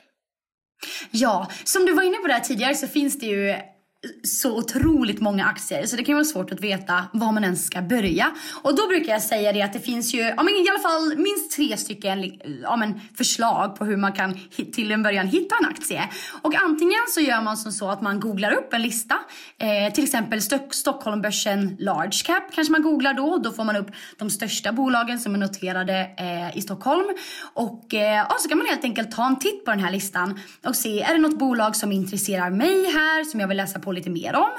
Ja, 1.12 1.48
som 1.64 1.86
du 1.86 1.94
var 1.94 2.04
inne 2.04 2.18
på 2.18 2.28
där 2.28 2.40
tidigare 2.40 2.76
så 2.76 2.88
finns 2.88 3.20
det 3.20 3.26
ju 3.26 3.56
så 4.24 4.58
otroligt 4.58 5.22
många 5.22 5.46
aktier 5.46 5.86
så 5.86 5.96
det 5.96 6.04
kan 6.04 6.16
vara 6.16 6.26
svårt 6.26 6.52
att 6.52 6.62
veta 6.62 7.04
var 7.14 7.32
man 7.32 7.44
ens 7.44 7.66
ska 7.66 7.82
börja. 7.82 8.32
Och 8.62 8.76
då 8.76 8.88
brukar 8.88 9.12
jag 9.12 9.22
säga 9.22 9.54
det 9.54 9.62
att 9.62 9.74
det 9.74 9.80
finns 9.80 10.14
ju 10.14 10.20
ja, 10.20 10.44
men 10.44 10.54
i 10.54 10.68
alla 10.70 10.80
fall 10.80 11.18
minst 11.18 11.52
tre 11.56 11.78
stycken 11.78 12.40
ja, 12.64 12.76
men 12.76 13.02
förslag 13.18 13.76
på 13.76 13.86
hur 13.86 13.98
man 13.98 14.14
kan 14.14 14.40
till 14.74 14.92
en 14.92 15.04
början 15.04 15.28
hitta 15.28 15.56
en 15.62 15.70
aktie. 15.70 16.10
Och 16.42 16.56
antingen 16.56 17.00
så 17.10 17.22
gör 17.22 17.42
man 17.42 17.58
som 17.58 17.72
så 17.72 17.90
att 17.90 18.02
man 18.02 18.20
googlar 18.20 18.52
upp 18.52 18.74
en 18.74 18.82
lista. 18.82 19.16
Eh, 19.58 19.94
till 19.94 20.04
exempel 20.04 20.42
Stock 20.42 20.74
Stockholmbörsen 20.74 21.78
large 21.80 22.24
cap 22.26 22.44
kanske 22.56 22.72
man 22.72 22.82
googlar 22.82 23.14
då. 23.14 23.38
Då 23.38 23.52
får 23.52 23.64
man 23.64 23.76
upp 23.76 23.88
de 24.18 24.30
största 24.30 24.72
bolagen 24.72 25.20
som 25.20 25.36
är 25.36 25.40
noterade 25.40 26.12
eh, 26.18 26.58
i 26.58 26.62
Stockholm. 26.62 27.06
Och 27.54 27.94
eh, 27.94 28.26
ja, 28.30 28.36
så 28.40 28.50
kan 28.50 28.58
man 28.58 28.68
helt 28.68 28.84
enkelt 28.84 29.12
ta 29.12 29.28
en 29.28 29.40
titt 29.40 29.66
på 29.66 29.72
den 29.72 29.80
här 29.80 29.92
listan 29.92 30.40
och 30.66 30.76
se 30.76 31.02
är 31.02 31.14
det 31.14 31.20
något 31.20 31.40
bolag 31.40 31.76
som 31.76 31.92
intresserar 31.92 32.50
mig 32.50 32.86
här 32.86 33.24
som 33.24 33.40
jag 33.40 33.48
vill 33.48 33.58
läsa 33.58 33.80
på 33.80 33.91
lite 33.94 34.10
mer 34.10 34.36
om. 34.36 34.50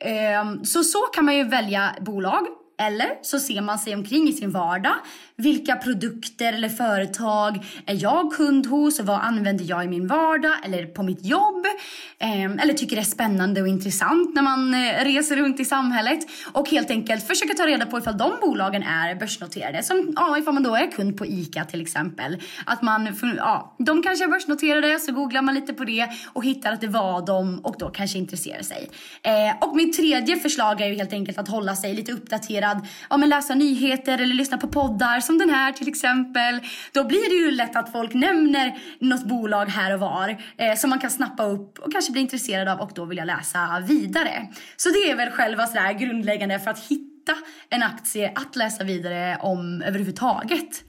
Ehm, 0.00 0.64
så 0.64 0.84
så 0.84 0.98
kan 0.98 1.24
man 1.24 1.36
ju 1.36 1.44
välja 1.44 1.94
bolag. 2.00 2.46
Eller 2.86 3.08
så 3.22 3.38
ser 3.38 3.60
man 3.60 3.78
sig 3.78 3.94
omkring 3.94 4.28
i 4.28 4.32
sin 4.32 4.50
vardag. 4.50 4.94
Vilka 5.36 5.76
produkter 5.76 6.52
eller 6.52 6.68
företag 6.68 7.64
är 7.86 8.02
jag 8.02 8.32
kund 8.32 8.66
hos 8.66 9.00
och 9.00 9.06
vad 9.06 9.20
använder 9.20 9.64
jag 9.68 9.84
i 9.84 9.88
min 9.88 10.06
vardag 10.06 10.52
eller 10.64 10.86
på 10.86 11.02
mitt 11.02 11.24
jobb? 11.24 11.66
Ehm, 12.18 12.58
eller 12.58 12.74
tycker 12.74 12.96
det 12.96 13.02
är 13.02 13.04
spännande 13.04 13.62
och 13.62 13.68
intressant 13.68 14.34
när 14.34 14.42
man 14.42 14.74
eh, 14.74 15.04
reser 15.04 15.36
runt 15.36 15.60
i 15.60 15.64
samhället. 15.64 16.20
Och 16.52 16.68
helt 16.68 16.90
enkelt 16.90 17.26
försöka 17.26 17.54
ta 17.54 17.66
reda 17.66 17.86
på 17.86 17.98
ifall 17.98 18.18
de 18.18 18.32
bolagen 18.40 18.82
är 18.82 19.14
börsnoterade. 19.14 19.82
Som 19.82 20.12
ja, 20.16 20.38
ifall 20.38 20.54
man 20.54 20.62
då 20.62 20.76
är 20.76 20.90
kund 20.90 21.18
på 21.18 21.26
ICA 21.26 21.64
till 21.64 21.80
exempel. 21.80 22.36
Att 22.66 22.82
man, 22.82 23.08
ja, 23.36 23.76
de 23.78 24.02
kanske 24.02 24.24
är 24.24 24.28
börsnoterade 24.28 24.98
så 24.98 25.12
googlar 25.12 25.42
man 25.42 25.54
lite 25.54 25.72
på 25.74 25.84
det 25.84 26.08
och 26.32 26.44
hittar 26.44 26.72
att 26.72 26.80
det 26.80 26.88
var 26.88 27.26
de 27.26 27.58
och 27.58 27.76
då 27.78 27.88
kanske 27.88 28.18
intresserar 28.18 28.62
sig. 28.62 28.90
Eh, 29.22 29.68
och 29.68 29.76
mitt 29.76 29.96
tredje 29.96 30.36
förslag 30.36 30.80
är 30.80 30.86
ju 30.86 30.94
helt 30.94 31.12
enkelt 31.12 31.38
att 31.38 31.48
hålla 31.48 31.76
sig 31.76 31.94
lite 31.94 32.12
uppdaterad. 32.12 32.71
Ja, 33.10 33.16
men 33.16 33.28
läsa 33.28 33.54
nyheter 33.54 34.18
eller 34.18 34.34
lyssna 34.34 34.58
på 34.58 34.68
poddar 34.68 35.20
som 35.20 35.38
den 35.38 35.50
här 35.50 35.72
till 35.72 35.88
exempel. 35.88 36.60
Då 36.92 37.04
blir 37.04 37.28
det 37.28 37.34
ju 37.34 37.50
lätt 37.50 37.76
att 37.76 37.92
folk 37.92 38.14
nämner 38.14 38.78
något 38.98 39.24
bolag 39.24 39.66
här 39.66 39.94
och 39.94 40.00
var 40.00 40.42
eh, 40.56 40.74
som 40.74 40.90
man 40.90 40.98
kan 40.98 41.10
snappa 41.10 41.44
upp 41.44 41.78
och 41.78 41.92
kanske 41.92 42.12
bli 42.12 42.20
intresserad 42.20 42.68
av 42.68 42.80
och 42.80 42.90
då 42.94 43.04
vill 43.04 43.18
jag 43.18 43.26
läsa 43.26 43.82
vidare. 43.88 44.48
Så 44.76 44.88
det 44.88 45.10
är 45.10 45.16
väl 45.16 45.30
själva 45.30 45.66
sådär 45.66 45.92
grundläggande 45.92 46.58
för 46.58 46.70
att 46.70 46.86
hitta 46.86 47.32
en 47.68 47.82
aktie 47.82 48.32
att 48.34 48.56
läsa 48.56 48.84
vidare 48.84 49.36
om 49.40 49.82
överhuvudtaget. 49.82 50.84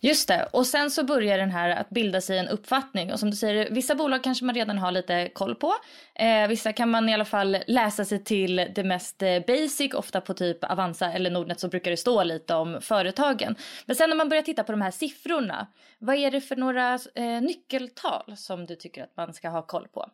Just 0.00 0.28
det. 0.28 0.48
Och 0.52 0.66
sen 0.66 0.90
så 0.90 1.04
börjar 1.04 1.38
den 1.38 1.50
här 1.50 1.70
att 1.70 1.90
bilda 1.90 2.20
sig 2.20 2.38
en 2.38 2.48
uppfattning. 2.48 3.12
Och 3.12 3.20
som 3.20 3.30
du 3.30 3.36
säger, 3.36 3.70
vissa 3.70 3.94
bolag 3.94 4.24
kanske 4.24 4.44
man 4.44 4.54
redan 4.54 4.78
har 4.78 4.92
lite 4.92 5.28
koll 5.28 5.54
på. 5.54 5.74
Eh, 6.14 6.48
vissa 6.48 6.72
kan 6.72 6.90
man 6.90 7.08
i 7.08 7.14
alla 7.14 7.24
fall 7.24 7.58
läsa 7.66 8.04
sig 8.04 8.24
till 8.24 8.56
det 8.74 8.84
mest 8.84 9.22
eh, 9.22 9.40
basic. 9.46 9.94
Ofta 9.94 10.20
på 10.20 10.34
typ 10.34 10.64
Avanza 10.64 11.12
eller 11.12 11.30
Nordnet 11.30 11.60
så 11.60 11.68
brukar 11.68 11.90
det 11.90 11.96
stå 11.96 12.22
lite 12.22 12.54
om 12.54 12.80
företagen. 12.80 13.56
Men 13.86 13.96
sen 13.96 14.08
när 14.08 14.16
man 14.16 14.28
börjar 14.28 14.42
titta 14.42 14.64
på 14.64 14.72
de 14.72 14.82
här 14.82 14.90
siffrorna. 14.90 15.66
Vad 15.98 16.16
är 16.16 16.30
det 16.30 16.40
för 16.40 16.56
några 16.56 16.98
eh, 17.14 17.40
nyckeltal 17.40 18.34
som 18.36 18.66
du 18.66 18.76
tycker 18.76 19.02
att 19.02 19.16
man 19.16 19.34
ska 19.34 19.48
ha 19.48 19.62
koll 19.62 19.88
på? 19.88 20.10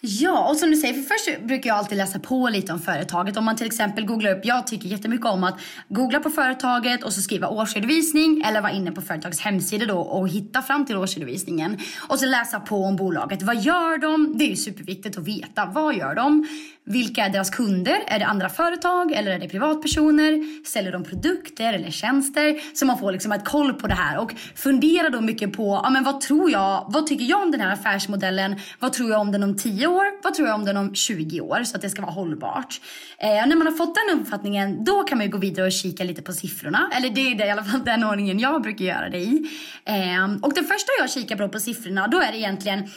Ja, 0.00 0.48
och 0.48 0.56
som 0.56 0.70
du 0.70 0.76
säger, 0.76 0.94
för 0.94 1.02
först 1.02 1.42
brukar 1.42 1.70
jag 1.70 1.76
alltid 1.78 1.98
läsa 1.98 2.18
på 2.18 2.48
lite 2.48 2.72
om 2.72 2.80
företaget. 2.80 3.36
Om 3.36 3.44
man 3.44 3.56
till 3.56 3.66
exempel 3.66 4.06
googlar 4.06 4.30
upp, 4.30 4.44
jag 4.44 4.66
tycker 4.66 4.88
jättemycket 4.88 5.26
om 5.26 5.44
att 5.44 5.60
googla 5.88 6.20
på 6.20 6.30
företaget 6.30 7.04
och 7.04 7.12
så 7.12 7.22
skriva 7.22 7.48
årsredovisning 7.48 8.42
eller 8.46 8.60
vara 8.60 8.72
inne 8.72 8.92
på 8.92 9.00
företagets 9.00 9.40
hemsida 9.40 9.86
då 9.86 9.98
och 9.98 10.28
hitta 10.28 10.62
fram 10.62 10.86
till 10.86 10.96
årsredovisningen. 10.96 11.78
Och 12.08 12.18
så 12.18 12.26
läsa 12.26 12.60
på 12.60 12.84
om 12.84 12.96
bolaget. 12.96 13.42
Vad 13.42 13.56
gör 13.62 13.98
de? 13.98 14.38
Det 14.38 14.44
är 14.44 14.50
ju 14.50 14.56
superviktigt 14.56 15.18
att 15.18 15.28
veta. 15.28 15.66
Vad 15.66 15.96
gör 15.96 16.14
de? 16.14 16.46
Vilka 16.88 17.24
är 17.24 17.30
deras 17.30 17.50
kunder? 17.50 17.98
Är 18.06 18.18
det 18.18 18.26
andra 18.26 18.48
företag 18.48 19.12
eller 19.12 19.30
är 19.30 19.38
det 19.38 19.48
privatpersoner? 19.48 20.64
Säljer 20.64 20.92
de 20.92 21.04
produkter 21.04 21.72
eller 21.72 21.90
tjänster? 21.90 22.76
Så 22.76 22.86
man 22.86 22.98
får 22.98 23.12
liksom 23.12 23.32
ett 23.32 23.44
koll 23.44 23.74
på 23.74 23.86
det 23.86 23.94
här 23.94 24.18
och 24.18 24.32
fundera 24.54 25.10
då 25.10 25.20
mycket 25.20 25.52
på, 25.52 25.80
ja 25.84 25.90
men 25.90 26.04
vad 26.04 26.20
tror 26.20 26.50
jag, 26.50 26.84
vad 26.88 27.06
tycker 27.06 27.24
jag 27.24 27.42
om 27.42 27.50
den 27.50 27.60
här 27.60 27.72
affärsmodellen? 27.72 28.60
Vad 28.78 28.92
tror 28.92 29.10
jag 29.10 29.20
om 29.20 29.32
den 29.32 29.42
om 29.42 29.56
10 29.66 29.86
år? 29.86 30.22
Vad 30.22 30.34
tror 30.34 30.48
jag 30.48 30.54
om 30.54 30.64
den 30.64 30.76
om 30.76 30.94
20 30.94 31.40
år? 31.40 31.64
Så 31.64 31.76
att 31.76 31.82
det 31.82 31.90
ska 31.90 32.02
vara 32.02 32.12
hållbart. 32.12 32.80
Eh, 33.18 33.28
när 33.28 33.56
man 33.56 33.66
har 33.66 33.74
fått 33.74 33.94
den 33.94 34.20
uppfattningen, 34.20 34.84
då 34.84 35.02
kan 35.02 35.18
man 35.18 35.26
ju 35.26 35.32
gå 35.32 35.38
vidare 35.38 35.66
och 35.66 35.72
kika 35.72 36.04
lite 36.04 36.22
på 36.22 36.32
siffrorna. 36.32 36.90
Eller 36.96 37.10
det 37.10 37.20
är 37.20 37.34
det, 37.34 37.46
i 37.46 37.50
alla 37.50 37.64
fall 37.64 37.84
den 37.84 38.04
ordningen 38.04 38.38
jag 38.38 38.62
brukar 38.62 38.84
göra 38.84 39.08
det 39.08 39.18
i. 39.18 39.50
Eh, 39.84 40.24
och 40.42 40.54
det 40.54 40.62
första 40.62 40.92
jag 40.98 41.10
kikar 41.10 41.36
på 41.36 41.48
på 41.48 41.60
siffrorna, 41.60 42.06
då 42.06 42.20
är 42.20 42.32
det 42.32 42.38
egentligen 42.38 42.88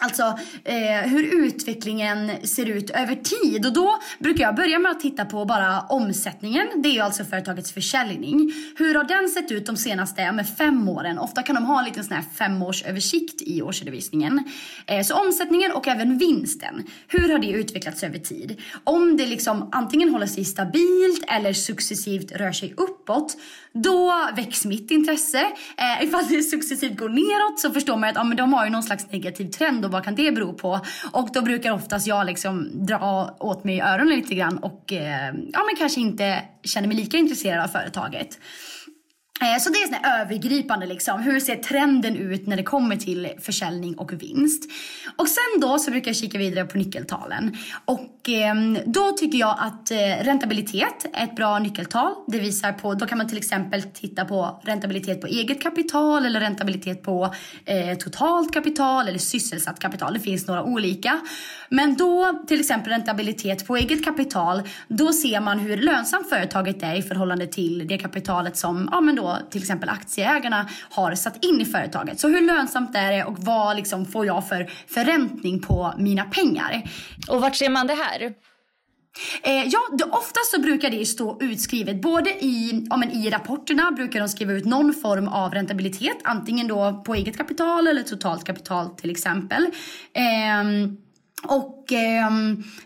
Alltså 0.00 0.38
eh, 0.64 1.10
hur 1.10 1.46
utvecklingen 1.46 2.46
ser 2.46 2.66
ut 2.66 2.90
över 2.90 3.14
tid. 3.14 3.66
Och 3.66 3.72
då 3.72 3.98
brukar 4.18 4.44
jag 4.44 4.56
börja 4.56 4.78
med 4.78 4.92
att 4.92 5.00
titta 5.00 5.24
på 5.24 5.44
bara 5.44 5.80
omsättningen. 5.80 6.66
Det 6.76 6.88
är 6.88 6.92
ju 6.92 7.00
alltså 7.00 7.24
företagets 7.24 7.72
försäljning. 7.72 8.52
Hur 8.76 8.94
har 8.94 9.04
den 9.04 9.28
sett 9.28 9.50
ut 9.50 9.66
de 9.66 9.76
senaste 9.76 10.32
med 10.32 10.48
fem 10.48 10.88
åren? 10.88 11.18
Ofta 11.18 11.42
kan 11.42 11.54
de 11.54 11.64
ha 11.64 11.78
en 11.78 11.84
liten 11.84 12.04
sån 12.04 12.16
här 12.16 12.24
femårsöversikt 12.34 13.42
i 13.42 13.62
årsredovisningen. 13.62 14.44
Eh, 14.86 15.02
så 15.02 15.14
omsättningen 15.14 15.72
och 15.72 15.88
även 15.88 16.18
vinsten. 16.18 16.84
Hur 17.08 17.32
har 17.32 17.38
det 17.38 17.50
utvecklats 17.50 18.02
över 18.02 18.18
tid? 18.18 18.60
Om 18.84 19.16
det 19.16 19.26
liksom 19.26 19.68
antingen 19.72 20.08
håller 20.08 20.26
sig 20.26 20.44
stabilt 20.44 21.24
eller 21.28 21.52
successivt 21.52 22.32
rör 22.32 22.52
sig 22.52 22.74
upp 22.76 22.97
uppåt. 23.08 23.36
Då 23.72 24.12
väcks 24.36 24.64
mitt 24.64 24.90
intresse. 24.90 25.40
Eh, 25.76 26.04
ifall 26.04 26.26
det 26.28 26.42
successivt 26.42 26.98
går 26.98 27.08
neråt 27.08 27.60
så 27.60 27.70
förstår 27.70 27.96
man 27.96 28.10
att 28.10 28.16
ah, 28.16 28.24
men 28.24 28.36
de 28.36 28.52
har 28.52 28.64
ju 28.64 28.70
någon 28.70 28.82
slags 28.82 29.12
negativ 29.12 29.50
trend 29.50 29.84
och 29.84 29.90
vad 29.90 30.04
kan 30.04 30.14
det 30.14 30.32
bero 30.32 30.52
på? 30.52 30.80
Och 31.12 31.28
då 31.32 31.42
brukar 31.42 31.72
oftast 31.72 32.06
jag 32.06 32.26
liksom 32.26 32.86
dra 32.86 33.36
åt 33.40 33.64
mig 33.64 33.80
öronen 33.80 34.16
lite 34.16 34.34
grann 34.34 34.58
och 34.58 34.92
eh, 34.92 35.34
ja, 35.52 35.64
men 35.66 35.76
kanske 35.78 36.00
inte 36.00 36.42
känner 36.64 36.88
mig 36.88 36.96
lika 36.96 37.16
intresserad 37.16 37.64
av 37.64 37.68
företaget. 37.68 38.38
Eh, 39.40 39.58
så 39.60 39.70
det 39.70 39.78
är 39.78 40.20
övergripande 40.20 40.86
liksom. 40.86 41.20
Hur 41.22 41.40
ser 41.40 41.56
trenden 41.56 42.16
ut 42.16 42.46
när 42.46 42.56
det 42.56 42.62
kommer 42.62 42.96
till 42.96 43.28
försäljning 43.40 43.98
och 43.98 44.12
vinst? 44.12 44.70
Och 45.16 45.28
sen 45.28 45.60
då 45.60 45.78
så 45.78 45.90
brukar 45.90 46.08
jag 46.08 46.16
kika 46.16 46.38
vidare 46.38 46.64
på 46.64 46.78
nyckeltalen. 46.78 47.56
Och 47.84 48.28
eh, 48.28 48.54
då 48.86 49.12
tycker 49.12 49.38
jag 49.38 49.56
att 49.58 49.90
eh, 49.90 50.24
räntabilitet 50.24 51.06
är 51.12 51.24
ett 51.24 51.36
bra 51.36 51.58
nyckeltal. 51.58 52.14
Det 52.26 52.38
visar 52.38 52.72
på, 52.72 52.94
då 52.94 53.06
kan 53.06 53.18
man 53.18 53.28
till 53.28 53.38
exempel 53.38 53.82
titta 53.82 54.24
på 54.24 54.60
räntabilitet 54.64 55.20
på 55.20 55.26
eget 55.26 55.62
kapital 55.62 56.26
eller 56.26 56.40
rentabilitet 56.40 57.02
på 57.02 57.34
eh, 57.64 57.98
totalt 57.98 58.54
kapital 58.54 59.08
eller 59.08 59.18
sysselsatt 59.18 59.80
kapital. 59.80 60.14
Det 60.14 60.20
finns 60.20 60.46
några 60.46 60.62
olika. 60.64 61.20
Men 61.68 61.96
då 61.96 62.44
till 62.46 62.60
exempel 62.60 62.92
räntabilitet 62.92 63.66
på 63.66 63.76
eget 63.76 64.04
kapital, 64.04 64.62
då 64.88 65.12
ser 65.12 65.40
man 65.40 65.58
hur 65.58 65.76
lönsamt 65.76 66.28
företaget 66.28 66.82
är 66.82 66.94
i 66.94 67.02
förhållande 67.02 67.46
till 67.46 67.86
det 67.88 67.98
kapitalet 67.98 68.56
som 68.56 68.88
ja, 68.92 69.00
men 69.00 69.16
då 69.16 69.27
till 69.50 69.60
exempel 69.60 69.88
aktieägarna 69.88 70.68
har 70.90 71.14
satt 71.14 71.44
in 71.44 71.60
i 71.60 71.64
företaget. 71.64 72.20
Så 72.20 72.28
hur 72.28 72.40
lönsamt 72.40 72.96
är 72.96 73.12
det 73.12 73.24
och 73.24 73.38
vad 73.38 73.76
liksom 73.76 74.06
får 74.06 74.26
jag 74.26 74.48
för 74.48 74.70
förräntning 74.86 75.60
på 75.60 75.94
mina 75.98 76.24
pengar? 76.24 76.82
Och 77.28 77.40
vart 77.40 77.56
ser 77.56 77.70
man 77.70 77.86
det 77.86 77.94
här? 77.94 78.34
Eh, 79.42 79.64
ja, 79.64 79.78
det, 79.92 80.04
oftast 80.04 80.50
så 80.54 80.60
brukar 80.60 80.90
det 80.90 81.06
stå 81.06 81.38
utskrivet. 81.40 82.02
Både 82.02 82.30
i, 82.30 82.86
ja, 82.90 82.96
men 82.96 83.10
i 83.10 83.30
rapporterna 83.30 83.90
brukar 83.92 84.20
de 84.20 84.28
skriva 84.28 84.52
ut 84.52 84.64
någon 84.64 84.94
form 84.94 85.28
av 85.28 85.54
räntabilitet. 85.54 86.16
Antingen 86.24 86.68
då 86.68 87.02
på 87.06 87.14
eget 87.14 87.36
kapital 87.36 87.86
eller 87.86 88.02
totalt 88.02 88.44
kapital 88.44 88.88
till 88.88 89.10
exempel. 89.10 89.64
Eh, 90.12 90.90
och 91.44 91.92
eh, 91.92 92.30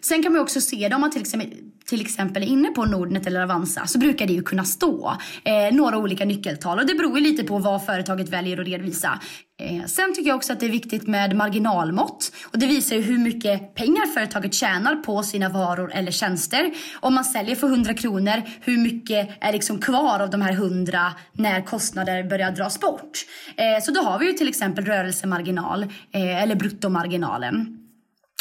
sen 0.00 0.22
kan 0.22 0.32
man 0.32 0.42
också 0.42 0.60
se 0.60 0.88
det 0.88 0.94
om 0.94 1.00
man 1.00 1.10
till 1.10 1.20
exempel 1.20 1.71
till 1.92 2.00
exempel 2.00 2.42
är 2.42 2.46
inne 2.46 2.68
på 2.68 2.84
Nordnet 2.84 3.26
eller 3.26 3.40
Avanza 3.40 3.86
så 3.86 3.98
brukar 3.98 4.26
det 4.26 4.32
ju 4.32 4.42
kunna 4.42 4.64
stå 4.64 5.16
eh, 5.44 5.74
några 5.74 5.98
olika 5.98 6.24
nyckeltal 6.24 6.78
och 6.78 6.86
det 6.86 6.94
beror 6.94 7.18
ju 7.18 7.24
lite 7.24 7.44
på 7.44 7.58
vad 7.58 7.86
företaget 7.86 8.28
väljer 8.28 8.60
att 8.60 8.66
redovisa. 8.66 9.20
Eh, 9.60 9.84
sen 9.86 10.14
tycker 10.14 10.28
jag 10.28 10.36
också 10.36 10.52
att 10.52 10.60
det 10.60 10.66
är 10.66 10.70
viktigt 10.70 11.06
med 11.06 11.36
marginalmått 11.36 12.32
och 12.52 12.58
det 12.58 12.66
visar 12.66 12.96
ju 12.96 13.02
hur 13.02 13.18
mycket 13.18 13.74
pengar 13.74 14.06
företaget 14.06 14.54
tjänar 14.54 14.96
på 14.96 15.22
sina 15.22 15.48
varor 15.48 15.92
eller 15.94 16.10
tjänster. 16.10 16.72
Om 17.00 17.14
man 17.14 17.24
säljer 17.24 17.56
för 17.56 17.66
100 17.66 17.94
kronor, 17.94 18.42
hur 18.60 18.78
mycket 18.78 19.28
är 19.40 19.52
liksom 19.52 19.78
kvar 19.78 20.20
av 20.20 20.30
de 20.30 20.40
här 20.42 20.52
100 20.52 21.12
när 21.32 21.60
kostnader 21.60 22.24
börjar 22.24 22.52
dras 22.52 22.80
bort? 22.80 23.18
Eh, 23.56 23.82
så 23.82 23.92
då 23.92 24.00
har 24.00 24.18
vi 24.18 24.26
ju 24.26 24.32
till 24.32 24.48
exempel 24.48 24.84
rörelsemarginal 24.84 25.82
eh, 25.82 26.42
eller 26.42 26.54
bruttomarginalen. 26.54 27.81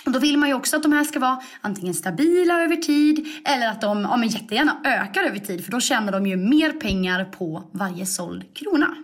Då 0.06 0.20
vill 0.20 0.38
man 0.38 0.50
ju 0.50 0.56
också 0.56 0.76
att 0.76 0.84
de 0.84 0.92
här 0.92 1.04
ska 1.04 1.20
vara 1.20 1.42
antingen 1.62 1.94
stabila 1.94 2.64
över 2.64 2.76
tid 2.76 3.28
eller 3.46 3.68
att 3.68 3.82
de 3.82 4.02
ja, 4.02 4.18
men 4.18 4.30
jättegärna 4.30 4.78
ökar 4.84 5.24
över 5.24 5.40
tid 5.40 5.66
för 5.66 5.72
då 5.72 5.80
tjänar 5.80 6.12
de 6.12 6.28
ju 6.28 6.36
mer 6.36 6.72
pengar 6.72 7.26
på 7.26 7.64
varje 7.72 8.06
såld 8.06 8.44
krona. 8.54 8.96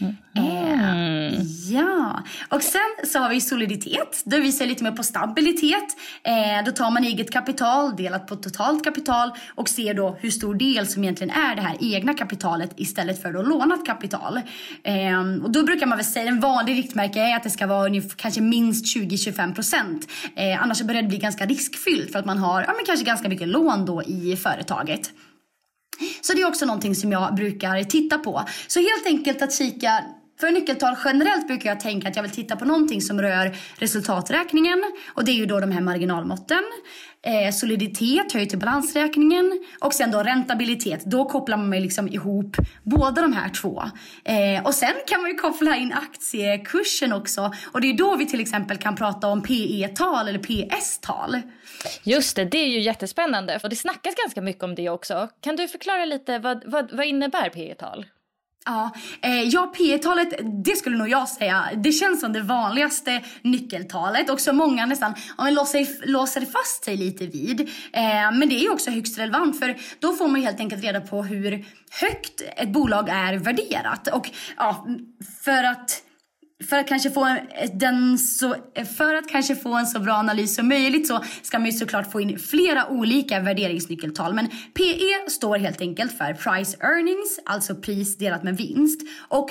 Mm. 0.00 0.14
Eh, 0.36 1.40
ja, 1.72 2.22
och 2.48 2.62
sen 2.62 3.06
så 3.06 3.18
har 3.18 3.30
vi 3.30 3.40
soliditet. 3.40 4.22
Det 4.24 4.40
visar 4.40 4.66
lite 4.66 4.84
mer 4.84 4.90
på 4.90 5.02
stabilitet. 5.02 5.96
Eh, 6.22 6.64
då 6.64 6.72
tar 6.72 6.90
man 6.90 7.04
eget 7.04 7.30
kapital 7.30 7.96
delat 7.96 8.26
på 8.26 8.36
totalt 8.36 8.84
kapital 8.84 9.30
och 9.54 9.68
ser 9.68 9.94
då 9.94 10.16
hur 10.20 10.30
stor 10.30 10.54
del 10.54 10.86
som 10.86 11.04
egentligen 11.04 11.36
är 11.36 11.56
det 11.56 11.62
här 11.62 11.76
egna 11.80 12.14
kapitalet 12.14 12.70
istället 12.76 13.22
för 13.22 13.32
då 13.32 13.42
lånat 13.42 13.86
kapital. 13.86 14.40
Eh, 14.82 15.20
och 15.42 15.50
då 15.50 15.62
brukar 15.62 15.86
man 15.86 15.98
väl 15.98 16.04
säga 16.04 16.28
en 16.28 16.40
vanlig 16.40 16.78
riktmärke 16.78 17.20
är 17.20 17.36
att 17.36 17.42
det 17.42 17.50
ska 17.50 17.66
vara 17.66 17.86
ungefär, 17.86 18.16
kanske 18.16 18.40
minst 18.40 18.96
20-25 18.96 19.54
procent. 19.54 20.08
Eh, 20.36 20.62
annars 20.62 20.82
börjar 20.82 21.02
det 21.02 21.08
bli 21.08 21.18
ganska 21.18 21.46
riskfyllt 21.46 22.12
för 22.12 22.18
att 22.18 22.26
man 22.26 22.38
har 22.38 22.62
ja, 22.62 22.72
men 22.76 22.86
kanske 22.86 23.04
ganska 23.04 23.28
mycket 23.28 23.48
lån 23.48 23.86
då 23.86 24.02
i 24.02 24.36
företaget. 24.36 25.10
Så 26.20 26.32
det 26.32 26.42
är 26.42 26.48
också 26.48 26.66
någonting 26.66 26.94
som 26.94 27.12
jag 27.12 27.34
brukar 27.34 27.82
titta 27.84 28.18
på. 28.18 28.44
Så 28.66 28.80
helt 28.80 29.06
enkelt 29.06 29.42
att 29.42 29.58
kika 29.58 30.04
för 30.40 30.50
nyckeltal 30.50 30.96
generellt 31.04 31.46
brukar 31.46 31.70
jag 31.70 31.80
tänka 31.80 32.08
att 32.08 32.16
jag 32.16 32.22
vill 32.22 32.32
titta 32.32 32.56
på 32.56 32.64
någonting 32.64 33.00
som 33.00 33.22
rör 33.22 33.56
resultaträkningen 33.78 34.84
och 35.14 35.24
det 35.24 35.32
är 35.32 35.36
ju 35.36 35.46
då 35.46 35.60
de 35.60 35.70
här 35.70 35.80
marginalmåtten. 35.80 36.62
Eh, 37.26 37.52
soliditet 37.52 38.32
hör 38.32 38.40
ju 38.40 38.46
till 38.46 38.58
balansräkningen 38.58 39.64
och 39.80 39.94
sen 39.94 40.10
då 40.10 40.22
räntabilitet. 40.22 41.04
Då 41.04 41.24
kopplar 41.24 41.56
man 41.56 41.70
liksom 41.70 42.08
ihop 42.08 42.56
båda 42.82 43.22
de 43.22 43.32
här 43.32 43.48
två. 43.48 43.82
Eh, 44.24 44.64
och 44.64 44.74
sen 44.74 44.94
kan 45.06 45.22
man 45.22 45.30
ju 45.30 45.36
koppla 45.36 45.76
in 45.76 45.92
aktiekursen 45.92 47.12
också 47.12 47.52
och 47.72 47.80
det 47.80 47.90
är 47.90 47.96
då 47.96 48.16
vi 48.16 48.26
till 48.26 48.40
exempel 48.40 48.76
kan 48.76 48.96
prata 48.96 49.28
om 49.28 49.42
PE-tal 49.42 50.28
eller 50.28 50.38
PS-tal. 50.38 51.40
Just 52.02 52.36
det, 52.36 52.44
det 52.44 52.58
är 52.58 52.68
ju 52.68 52.80
jättespännande 52.80 53.60
och 53.62 53.68
det 53.68 53.76
snackas 53.76 54.14
ganska 54.14 54.40
mycket 54.40 54.62
om 54.62 54.74
det 54.74 54.88
också. 54.88 55.28
Kan 55.40 55.56
du 55.56 55.68
förklara 55.68 56.04
lite 56.04 56.38
vad, 56.38 56.62
vad, 56.66 56.92
vad 56.92 57.06
innebär 57.06 57.48
PE-tal? 57.48 58.06
Ja, 58.66 58.90
eh, 59.22 59.42
ja 59.42 59.72
P-talet, 59.76 60.28
det 60.64 60.76
skulle 60.76 60.96
nog 60.96 61.08
jag 61.08 61.28
säga, 61.28 61.70
det 61.76 61.92
känns 61.92 62.20
som 62.20 62.32
det 62.32 62.40
vanligaste 62.40 63.22
nyckeltalet 63.42 64.30
och 64.30 64.40
som 64.40 64.56
många 64.56 64.86
nästan 64.86 65.14
om 65.36 65.52
låser, 65.52 66.06
låser 66.06 66.40
fast 66.40 66.84
sig 66.84 66.96
lite 66.96 67.26
vid. 67.26 67.60
Eh, 67.92 68.32
men 68.32 68.48
det 68.48 68.54
är 68.54 68.62
ju 68.62 68.70
också 68.70 68.90
högst 68.90 69.18
relevant 69.18 69.58
för 69.58 69.76
då 69.98 70.12
får 70.12 70.28
man 70.28 70.42
helt 70.42 70.60
enkelt 70.60 70.84
reda 70.84 71.00
på 71.00 71.22
hur 71.22 71.64
högt 72.00 72.42
ett 72.56 72.72
bolag 72.72 73.08
är 73.08 73.34
värderat. 73.34 74.08
Och 74.08 74.30
ja, 74.56 74.86
för 75.44 75.64
att 75.64 76.02
för 76.62 76.76
att 76.76 76.88
kanske 76.88 77.10
få 77.10 77.36
den 77.74 78.18
så, 78.18 78.56
för 78.96 79.14
att 79.14 79.28
kanske 79.28 79.56
få 79.56 79.74
en 79.74 79.86
så 79.86 80.00
bra 80.00 80.14
analys 80.14 80.54
som 80.54 80.68
möjligt 80.68 81.06
så 81.06 81.24
ska 81.42 81.58
man 81.58 81.66
ju 81.66 81.72
såklart 81.72 82.12
få 82.12 82.20
in 82.20 82.38
flera 82.38 82.88
olika 82.88 83.40
värderingsnyckeltal. 83.40 84.34
Men 84.34 84.48
PE 84.48 85.30
står 85.30 85.58
helt 85.58 85.80
enkelt 85.80 86.18
för 86.18 86.32
price 86.32 86.76
earnings, 86.80 87.40
alltså 87.44 87.74
pris 87.74 88.18
delat 88.18 88.42
med 88.42 88.56
vinst. 88.56 89.00
Och 89.28 89.50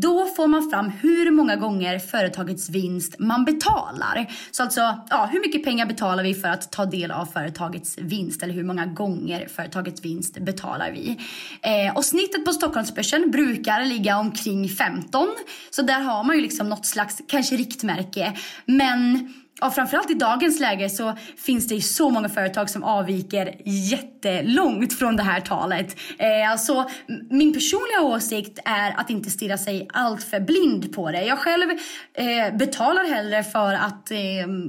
då 0.00 0.26
får 0.26 0.46
man 0.46 0.70
fram 0.70 0.90
hur 0.90 1.30
många 1.30 1.56
gånger 1.56 1.98
företagets 1.98 2.68
vinst 2.68 3.18
man 3.18 3.44
betalar. 3.44 4.30
Så 4.50 4.62
alltså, 4.62 4.80
ja, 5.10 5.28
hur 5.32 5.40
mycket 5.40 5.64
pengar 5.64 5.86
betalar 5.86 6.22
vi 6.22 6.34
för 6.34 6.48
att 6.48 6.72
ta 6.72 6.84
del 6.84 7.10
av 7.10 7.26
företagets 7.26 7.98
vinst? 7.98 8.42
Eller 8.42 8.54
hur 8.54 8.64
många 8.64 8.86
gånger 8.86 9.48
företagets 9.48 10.04
vinst 10.04 10.38
betalar 10.38 10.90
vi? 10.92 11.18
Eh, 11.62 11.96
och 11.96 12.04
snittet 12.04 12.44
på 12.44 12.52
Stockholmsbörsen 12.52 13.30
brukar 13.30 13.84
ligga 13.84 14.18
omkring 14.18 14.68
15. 14.68 15.28
Så 15.70 15.82
där 15.82 16.00
har 16.00 16.24
man 16.24 16.36
ju 16.36 16.42
liksom 16.42 16.68
något 16.68 16.86
slags, 16.86 17.22
kanske 17.28 17.56
riktmärke. 17.56 18.32
Men 18.66 19.32
ja, 19.62 19.70
framförallt 19.70 20.10
i 20.10 20.14
dagens 20.14 20.60
läge 20.60 20.88
så 20.88 21.16
finns 21.36 21.68
det 21.68 21.74
ju 21.74 21.80
så 21.80 22.10
många 22.10 22.28
företag 22.28 22.70
som 22.70 22.84
avviker 22.84 23.54
jättelångt 23.64 24.98
från 24.98 25.16
det 25.16 25.22
här 25.22 25.40
talet. 25.40 25.96
Eh, 26.18 26.50
alltså, 26.50 26.72
så 26.72 26.90
min 27.30 27.52
personliga 27.52 28.00
åsikt 28.02 28.58
är 28.64 29.00
att 29.00 29.10
inte 29.10 29.30
stirra 29.30 29.58
sig 29.58 29.88
allt 29.92 30.22
för 30.22 30.40
blind 30.40 30.94
på 30.94 31.10
det. 31.10 31.24
Jag 31.24 31.38
själv 31.38 31.70
eh, 32.14 32.56
betalar 32.56 33.04
hellre 33.04 33.42
för 33.42 33.74
att 33.74 34.10
eh, 34.10 34.18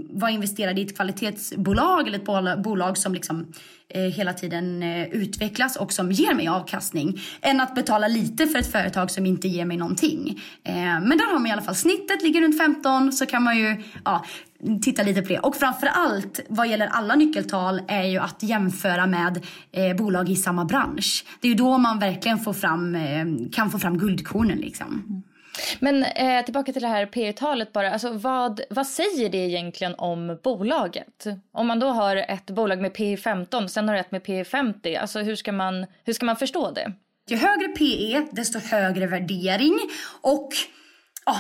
vara 0.09 0.31
investerad 0.31 0.79
i 0.79 0.81
ett 0.81 0.95
kvalitetsbolag 0.95 2.07
eller 2.07 2.17
ett 2.17 2.63
bolag 2.63 2.97
som 2.97 3.13
liksom 3.13 3.53
Eh, 3.89 4.01
hela 4.01 4.33
tiden 4.33 4.83
eh, 4.83 5.07
utvecklas 5.07 5.75
och 5.75 5.93
som 5.93 6.11
ger 6.11 6.33
mig 6.33 6.47
avkastning 6.47 7.21
än 7.41 7.61
att 7.61 7.75
betala 7.75 8.07
lite 8.07 8.47
för 8.47 8.59
ett 8.59 8.71
företag 8.71 9.11
som 9.11 9.25
inte 9.25 9.47
ger 9.47 9.65
mig 9.65 9.77
någonting. 9.77 10.41
Eh, 10.63 10.73
men 10.75 11.17
där 11.17 11.31
har 11.31 11.39
man 11.39 11.47
i 11.47 11.51
alla 11.51 11.61
fall 11.61 11.75
snittet 11.75 12.23
ligger 12.23 12.41
runt 12.41 12.57
15 12.57 13.11
så 13.11 13.25
kan 13.25 13.43
man 13.43 13.57
ju 13.57 13.83
ja, 14.05 14.25
titta 14.81 15.03
lite 15.03 15.21
på 15.21 15.27
det. 15.27 15.39
Och 15.39 15.55
framför 15.55 15.87
allt 15.87 16.39
vad 16.49 16.67
gäller 16.67 16.87
alla 16.87 17.15
nyckeltal 17.15 17.81
är 17.87 18.03
ju 18.03 18.17
att 18.17 18.43
jämföra 18.43 19.07
med 19.07 19.45
eh, 19.71 19.95
bolag 19.95 20.29
i 20.29 20.35
samma 20.35 20.65
bransch. 20.65 21.25
Det 21.41 21.47
är 21.47 21.49
ju 21.49 21.57
då 21.57 21.77
man 21.77 21.99
verkligen 21.99 22.39
får 22.39 22.53
fram, 22.53 22.95
eh, 22.95 23.25
kan 23.51 23.71
få 23.71 23.79
fram 23.79 23.97
guldkornen 23.97 24.57
liksom. 24.57 25.23
Men 25.79 26.03
eh, 26.03 26.45
tillbaka 26.45 26.73
till 26.73 26.81
det 26.81 26.87
här 26.87 27.05
P 27.05 27.33
talet 27.33 27.73
bara. 27.73 27.91
Alltså, 27.91 28.11
vad, 28.11 28.61
vad 28.69 28.87
säger 28.87 29.29
det 29.29 29.37
egentligen 29.37 29.95
om 29.95 30.39
bolaget? 30.43 31.25
Om 31.51 31.67
man 31.67 31.79
då 31.79 31.87
har 31.87 32.15
ett 32.15 32.45
bolag 32.45 32.81
med 32.81 32.93
P 32.93 33.17
15, 33.17 33.69
sen 33.69 33.87
har 33.87 33.95
du 33.95 33.99
ett 33.99 34.11
med 34.11 34.23
P 34.23 34.45
50. 34.45 34.95
Alltså, 34.95 35.19
hur, 35.19 35.35
ska 35.35 35.51
man, 35.51 35.85
hur 36.03 36.13
ska 36.13 36.25
man 36.25 36.35
förstå 36.35 36.71
det? 36.71 36.93
Ju 37.29 37.37
högre 37.37 37.67
PE, 37.67 38.27
desto 38.31 38.59
högre 38.59 39.07
värdering. 39.07 39.79
Och 40.21 40.49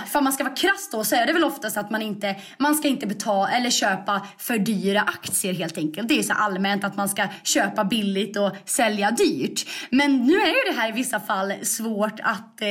för 0.07 0.21
man 0.21 0.33
ska 0.33 0.43
vara 0.43 0.55
krass 0.55 0.89
då 0.91 1.03
så 1.03 1.15
är 1.15 1.25
det 1.25 1.33
väl 1.33 1.43
oftast 1.43 1.77
att 1.77 1.91
man 1.91 2.01
inte, 2.01 2.35
man 2.57 2.75
ska 2.75 2.87
inte 2.87 3.07
betala 3.07 3.51
eller 3.51 3.69
köpa 3.69 4.27
för 4.37 4.57
dyra 4.57 5.01
aktier 5.01 5.53
helt 5.53 5.77
enkelt. 5.77 6.07
Det 6.07 6.19
är 6.19 6.23
så 6.23 6.33
allmänt 6.33 6.83
att 6.83 6.97
man 6.97 7.09
ska 7.09 7.27
köpa 7.43 7.83
billigt 7.83 8.37
och 8.37 8.51
sälja 8.65 9.11
dyrt. 9.11 9.69
Men 9.89 10.17
nu 10.17 10.33
är 10.33 10.47
ju 10.47 10.73
det 10.73 10.79
här 10.79 10.89
i 10.89 10.91
vissa 10.91 11.19
fall 11.19 11.53
svårt 11.61 12.19
att 12.23 12.61
eh, 12.61 12.67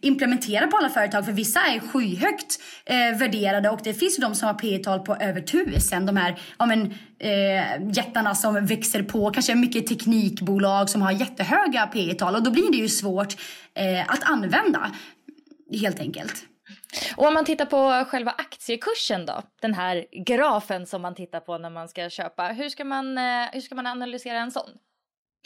implementera 0.00 0.66
på 0.66 0.76
alla 0.76 0.90
företag 0.90 1.24
för 1.24 1.32
vissa 1.32 1.60
är 1.60 1.80
skyhögt 1.80 2.60
eh, 2.84 3.18
värderade 3.18 3.70
och 3.70 3.80
det 3.84 3.94
finns 3.94 4.18
ju 4.18 4.22
de 4.22 4.34
som 4.34 4.46
har 4.46 4.54
P 4.54 4.78
tal 4.78 5.00
på 5.00 5.16
över 5.16 5.40
tusen. 5.40 6.06
De 6.06 6.16
här 6.16 6.38
ja, 6.58 6.66
men, 6.66 6.94
eh, 7.18 7.96
jättarna 7.96 8.34
som 8.34 8.66
växer 8.66 9.02
på, 9.02 9.30
kanske 9.30 9.54
mycket 9.54 9.86
teknikbolag 9.86 10.90
som 10.90 11.02
har 11.02 11.12
jättehöga 11.12 11.86
P 11.86 12.14
tal 12.14 12.34
och 12.34 12.42
då 12.42 12.50
blir 12.50 12.72
det 12.72 12.78
ju 12.78 12.88
svårt 12.88 13.36
eh, 13.74 14.10
att 14.12 14.22
använda 14.22 14.90
helt 15.72 16.00
enkelt. 16.00 16.46
Och 17.16 17.26
om 17.26 17.34
man 17.34 17.44
tittar 17.44 17.66
på 17.66 18.04
själva 18.10 18.30
aktiekursen 18.30 19.26
då, 19.26 19.42
den 19.60 19.74
här 19.74 20.06
grafen 20.24 20.86
som 20.86 21.02
man 21.02 21.14
tittar 21.14 21.40
på 21.40 21.58
när 21.58 21.70
man 21.70 21.88
ska 21.88 22.10
köpa, 22.10 22.46
hur 22.48 22.68
ska 22.68 22.84
man, 22.84 23.18
eh, 23.18 23.44
hur 23.52 23.60
ska 23.60 23.74
man 23.74 23.86
analysera 23.86 24.38
en 24.38 24.50
sån? 24.50 24.70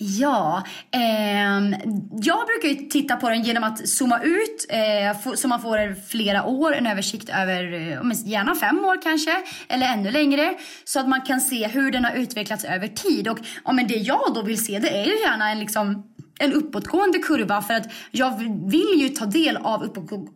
Ja, 0.02 0.64
eh, 0.90 1.78
jag 2.22 2.46
brukar 2.46 2.68
ju 2.68 2.74
titta 2.74 3.16
på 3.16 3.28
den 3.28 3.42
genom 3.42 3.64
att 3.64 3.88
zooma 3.88 4.20
ut 4.22 4.66
eh, 4.68 5.34
så 5.34 5.48
man 5.48 5.62
får 5.62 6.08
flera 6.08 6.44
år, 6.44 6.74
en 6.74 6.86
översikt 6.86 7.28
över 7.28 7.72
eh, 7.72 8.28
gärna 8.28 8.54
fem 8.54 8.84
år 8.84 9.02
kanske, 9.02 9.36
eller 9.68 9.86
ännu 9.86 10.10
längre. 10.10 10.54
Så 10.84 11.00
att 11.00 11.08
man 11.08 11.20
kan 11.20 11.40
se 11.40 11.66
hur 11.66 11.90
den 11.90 12.04
har 12.04 12.12
utvecklats 12.12 12.64
över 12.64 12.88
tid. 12.88 13.28
Och 13.28 13.38
ja, 13.64 13.72
men 13.72 13.86
det 13.86 13.94
jag 13.94 14.34
då 14.34 14.42
vill 14.42 14.64
se 14.64 14.78
det 14.78 14.88
är 14.88 15.04
ju 15.04 15.20
gärna 15.20 15.50
en 15.50 15.58
liksom 15.58 16.09
en 16.40 16.52
uppåtgående 16.52 17.18
kurva 17.18 17.62
för 17.62 17.74
att 17.74 17.92
jag 18.10 18.30
vill 18.70 19.00
ju 19.00 19.08
ta 19.08 19.26
del 19.26 19.56
av 19.56 19.84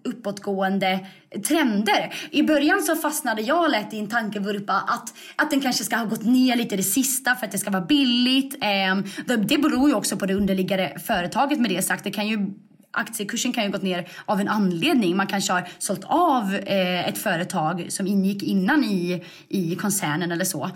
uppåtgående 0.04 1.06
trender. 1.48 2.14
I 2.30 2.42
början 2.42 2.82
så 2.82 2.96
fastnade 2.96 3.42
jag 3.42 3.70
lätt 3.70 3.94
i 3.94 3.98
en 3.98 4.08
tankevurpa 4.08 4.72
att, 4.72 5.14
att 5.36 5.50
den 5.50 5.60
kanske 5.60 5.84
ska 5.84 5.96
ha 5.96 6.04
gått 6.04 6.24
ner 6.24 6.56
lite 6.56 6.76
det 6.76 6.82
sista 6.82 7.34
för 7.34 7.46
att 7.46 7.52
det 7.52 7.58
ska 7.58 7.70
vara 7.70 7.84
billigt. 7.84 8.56
Ehm, 8.60 9.04
det 9.26 9.58
beror 9.58 9.88
ju 9.88 9.94
också 9.94 10.16
på 10.16 10.26
det 10.26 10.34
underliggande 10.34 10.96
företaget 11.06 11.60
med 11.60 11.70
det 11.70 11.82
sagt. 11.82 12.04
Det 12.04 12.10
kan 12.10 12.28
ju 12.28 12.38
aktiekursen 12.94 13.52
kan 13.52 13.64
ju 13.64 13.70
gått 13.70 13.82
ner 13.82 14.08
av 14.24 14.40
en 14.40 14.48
anledning. 14.48 15.16
Man 15.16 15.26
kanske 15.26 15.52
har 15.52 15.68
sålt 15.78 16.04
av 16.04 16.54
eh, 16.54 17.08
ett 17.08 17.18
företag 17.18 17.86
som 17.88 18.06
ingick 18.06 18.42
innan 18.42 18.84
i, 18.84 19.24
i 19.48 19.76
koncernen 19.76 20.32
eller 20.32 20.44
så. 20.44 20.70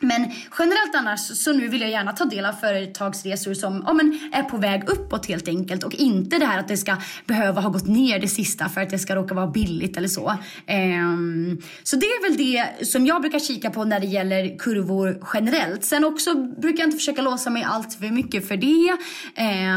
Men 0.00 0.32
generellt 0.58 0.94
annars 0.94 1.20
så 1.20 1.52
nu 1.52 1.68
vill 1.68 1.80
jag 1.80 1.90
gärna 1.90 2.12
ta 2.12 2.24
del 2.24 2.46
av 2.46 2.52
företagsresor 2.52 3.54
som 3.54 3.84
ja, 3.86 3.92
men 3.92 4.30
är 4.32 4.42
på 4.42 4.56
väg 4.56 4.88
uppåt 4.88 5.26
helt 5.26 5.48
enkelt 5.48 5.84
och 5.84 5.94
inte 5.94 6.38
det 6.38 6.46
här 6.46 6.58
att 6.58 6.68
det 6.68 6.76
ska 6.76 6.96
behöva 7.26 7.60
ha 7.60 7.70
gått 7.70 7.86
ner 7.86 8.18
det 8.18 8.28
sista 8.28 8.68
för 8.68 8.80
att 8.80 8.90
det 8.90 8.98
ska 8.98 9.16
råka 9.16 9.34
vara 9.34 9.46
billigt 9.46 9.96
eller 9.96 10.08
så. 10.08 10.30
Um, 10.68 11.62
så 11.82 11.96
det 11.96 12.06
är 12.06 12.22
väl 12.28 12.36
det 12.36 12.86
som 12.86 13.06
jag 13.06 13.20
brukar 13.20 13.38
kika 13.38 13.70
på 13.70 13.84
när 13.84 14.00
det 14.00 14.06
gäller 14.06 14.58
kurvor 14.58 15.20
generellt. 15.34 15.84
Sen 15.84 16.04
också 16.04 16.34
brukar 16.34 16.78
jag 16.78 16.86
inte 16.86 16.98
försöka 16.98 17.22
låsa 17.22 17.50
mig 17.50 17.62
allt 17.62 17.94
för 17.94 18.06
mycket 18.06 18.48
för 18.48 18.56
det. 18.56 18.96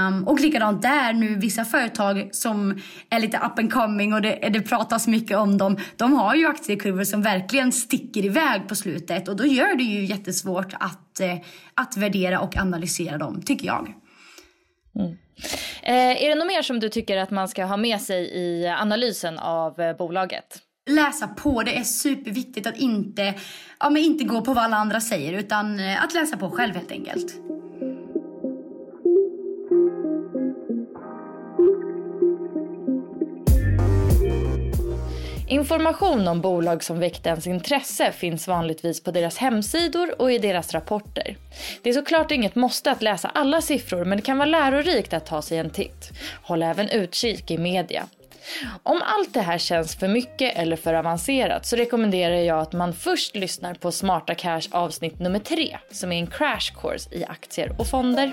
Um, 0.08 0.28
och 0.28 0.40
likadant 0.40 0.82
där 0.82 1.14
nu 1.14 1.36
vissa 1.36 1.66
företag 1.66 2.30
som 2.32 2.82
är 3.10 3.20
lite 3.20 3.38
up 3.38 3.60
and 3.60 3.74
coming 3.74 4.14
och 4.14 4.22
det, 4.22 4.50
det 4.54 4.62
pratas 4.62 5.08
mycket 5.08 5.38
om 5.38 5.58
dem. 5.58 5.78
De 5.96 6.14
har 6.14 6.36
ju 6.36 6.48
aktiekurvor 6.48 7.04
som 7.04 7.22
verkligen 7.22 7.72
sticker 7.72 8.26
iväg 8.26 8.68
på 8.68 8.76
slutet 8.76 9.28
och 9.28 9.36
då 9.36 9.46
gör 9.46 9.76
det 9.76 9.84
ju 9.84 10.09
jättesvårt 10.10 10.74
att, 10.80 11.20
eh, 11.20 11.38
att 11.74 11.98
värdera 11.98 12.40
och 12.40 12.58
analysera 12.58 13.18
dem, 13.18 13.42
tycker 13.42 13.68
jag. 13.68 13.94
Mm. 14.96 15.18
Eh, 15.84 16.24
är 16.24 16.30
det 16.30 16.36
något 16.36 16.48
mer 16.48 16.62
som 16.62 16.80
du 16.80 16.90
tycker 16.90 17.18
att 17.18 17.32
man 17.32 17.48
ska 17.48 17.66
ha 17.66 17.78
med 17.78 18.02
sig 18.02 18.24
i 18.24 18.68
analysen 18.68 19.40
av 19.40 19.80
eh, 19.80 19.98
bolaget? 19.98 20.64
läsa 20.90 21.28
på. 21.28 21.64
Det 21.64 21.78
är 21.78 21.84
superviktigt 21.84 22.68
att 22.68 22.78
inte, 22.78 23.34
ja, 23.80 23.90
men 23.90 24.04
inte 24.04 24.24
gå 24.24 24.42
på 24.42 24.54
vad 24.54 24.64
alla 24.64 24.78
andra 24.78 25.02
säger 25.02 25.34
utan 25.34 25.80
eh, 25.80 26.04
att 26.04 26.14
läsa 26.14 26.38
på 26.38 26.50
själv 26.50 26.76
helt 26.76 26.92
enkelt. 26.92 27.36
Information 35.50 36.28
om 36.28 36.42
bolag 36.42 36.84
som 36.84 37.00
väckt 37.00 37.26
ens 37.26 37.48
intresse 37.48 38.12
finns 38.12 38.48
vanligtvis 38.48 39.04
på 39.04 39.12
deras 39.12 39.38
hemsidor 39.38 40.22
och 40.22 40.32
i 40.32 40.38
deras 40.38 40.74
rapporter. 40.74 41.38
Det 41.82 41.90
är 41.90 41.94
såklart 41.94 42.32
inget 42.32 42.56
måste 42.56 42.92
att 42.92 43.02
läsa 43.02 43.32
alla 43.34 43.62
siffror 43.62 44.06
men 44.06 44.18
det 44.18 44.22
kan 44.22 44.38
vara 44.38 44.50
lärorikt 44.50 45.14
att 45.14 45.26
ta 45.26 45.42
sig 45.42 45.58
en 45.58 45.70
titt. 45.70 46.10
Håll 46.44 46.64
även 46.64 46.90
utkik 46.90 47.52
i 47.52 47.58
media. 47.58 48.08
Om 48.84 49.02
allt 49.06 49.34
det 49.34 49.42
här 49.42 49.58
känns 49.58 49.96
för 49.96 50.08
mycket 50.08 50.58
eller 50.58 50.76
för 50.76 50.94
avancerat 50.94 51.66
så 51.66 51.76
rekommenderar 51.76 52.36
jag 52.36 52.60
att 52.60 52.74
man 52.74 52.94
först 52.94 53.36
lyssnar 53.36 53.74
på 53.74 53.92
Smarta 53.92 54.36
Cash 54.36 54.68
avsnitt 54.72 55.20
nummer 55.20 55.40
tre 55.40 55.78
som 55.92 56.12
är 56.12 56.20
en 56.20 56.28
crash 56.28 56.74
course 56.82 57.16
i 57.16 57.26
aktier 57.26 57.76
och 57.80 57.88
fonder. 57.88 58.32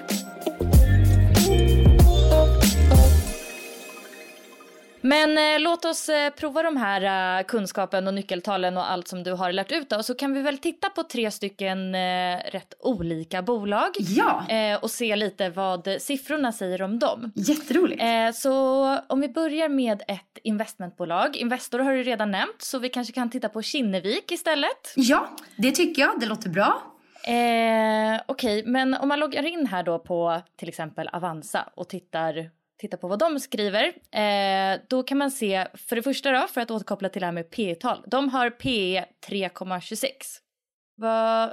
Men 5.07 5.39
eh, 5.39 5.61
låt 5.61 5.85
oss 5.85 6.09
eh, 6.09 6.31
prova 6.31 6.63
de 6.63 6.77
här 6.77 7.39
eh, 7.39 7.45
kunskapen 7.45 8.07
och 8.07 8.15
nyckeltalen 8.15 8.77
och 8.77 8.91
allt 8.91 9.09
som 9.09 9.23
du 9.23 9.33
har 9.33 9.53
lärt 9.53 9.73
ut. 9.73 9.91
Då. 9.91 10.03
Så 10.03 10.15
kan 10.15 10.33
vi 10.33 10.43
väl 10.43 10.59
titta 10.59 10.91
på 10.91 11.03
tre 11.03 11.31
stycken 11.31 11.95
eh, 11.95 12.39
rätt 12.51 12.75
olika 12.81 13.43
bolag. 13.43 13.91
Ja. 13.99 14.49
Eh, 14.49 14.83
och 14.83 14.91
se 14.91 15.17
lite 15.17 15.51
vad 15.51 15.89
siffrorna 16.01 16.53
säger 16.53 16.83
om 16.83 16.99
dem. 16.99 17.33
Jätteroligt. 17.35 18.03
Eh, 18.03 18.33
så 18.35 18.99
om 19.07 19.21
vi 19.21 19.29
börjar 19.29 19.69
med 19.69 20.03
ett 20.09 20.39
investmentbolag. 20.43 21.37
Investor 21.37 21.79
har 21.79 21.93
du 21.93 22.03
redan 22.03 22.31
nämnt 22.31 22.63
så 22.63 22.79
vi 22.79 22.89
kanske 22.89 23.13
kan 23.13 23.31
titta 23.31 23.49
på 23.49 23.63
Kinnevik 23.63 24.33
istället. 24.33 24.93
Ja, 24.97 25.29
det 25.57 25.71
tycker 25.73 26.03
jag. 26.03 26.21
Det 26.21 26.27
låter 26.27 26.49
bra. 26.49 26.83
Eh, 27.27 28.21
Okej, 28.27 28.61
okay. 28.61 28.73
men 28.73 28.95
om 28.95 29.09
man 29.09 29.21
loggar 29.21 29.47
in 29.47 29.67
här 29.67 29.83
då 29.83 29.99
på 29.99 30.41
till 30.57 30.69
exempel 30.69 31.09
Avanza 31.09 31.69
och 31.75 31.89
tittar 31.89 32.51
titta 32.79 32.97
på 32.97 33.09
vad 33.09 33.19
de 33.19 33.41
skriver. 33.41 33.85
Eh, 34.13 34.81
då 34.89 35.03
kan 35.03 35.19
man 35.19 35.31
se, 35.31 35.67
för 35.75 35.97
det 35.97 36.03
första 36.03 36.31
då, 36.31 36.47
för 36.47 36.61
att 36.61 36.71
återkoppla 36.71 37.09
till 37.09 37.21
det 37.21 37.27
här 37.27 37.33
med 37.33 37.51
P 37.51 37.75
tal 37.75 38.05
De 38.07 38.29
har 38.29 38.51
P 38.51 39.05
3,26. 39.29 40.09
Vad, 40.97 41.53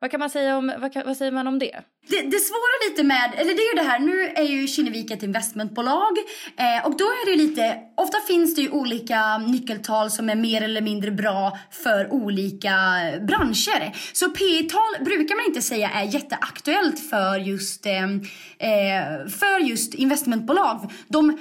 vad 0.00 0.10
kan 0.10 0.20
man 0.20 0.30
säga 0.30 0.56
om, 0.56 0.72
vad, 0.78 1.04
vad 1.06 1.16
säger 1.16 1.32
man 1.32 1.46
om 1.46 1.58
det? 1.58 1.80
Det, 2.08 2.22
det 2.22 2.38
svåra 2.38 2.90
lite 2.90 3.02
med, 3.02 3.32
eller 3.36 3.54
det 3.54 3.62
är 3.62 3.76
ju 3.76 3.82
det 3.82 3.88
här, 3.90 3.98
nu 3.98 4.22
är 4.22 4.42
ju 4.42 4.66
Kinnevik 4.66 5.10
ett 5.10 5.22
investmentbolag 5.22 6.18
eh, 6.56 6.86
och 6.86 6.96
då 6.96 7.04
är 7.04 7.30
det 7.30 7.36
lite, 7.36 7.78
ofta 7.96 8.18
finns 8.28 8.54
det 8.54 8.62
ju 8.62 8.70
olika 8.70 9.38
nyckeltal 9.38 10.10
som 10.10 10.30
är 10.30 10.34
mer 10.34 10.62
eller 10.62 10.80
mindre 10.80 11.10
bra 11.10 11.58
för 11.70 12.12
olika 12.12 12.72
branscher. 13.20 13.96
Så 14.12 14.30
P 14.30 14.44
tal 14.62 15.04
brukar 15.04 15.36
man 15.36 15.44
inte 15.46 15.62
säga 15.62 15.90
är 15.90 16.04
jätteaktuellt 16.04 17.10
för 17.10 17.38
just, 17.38 17.86
eh, 17.86 18.04
eh 18.04 19.26
för 19.28 19.60
just 19.60 19.94
investmentbolag. 19.94 20.92
De 21.08 21.30
eh, 21.30 21.36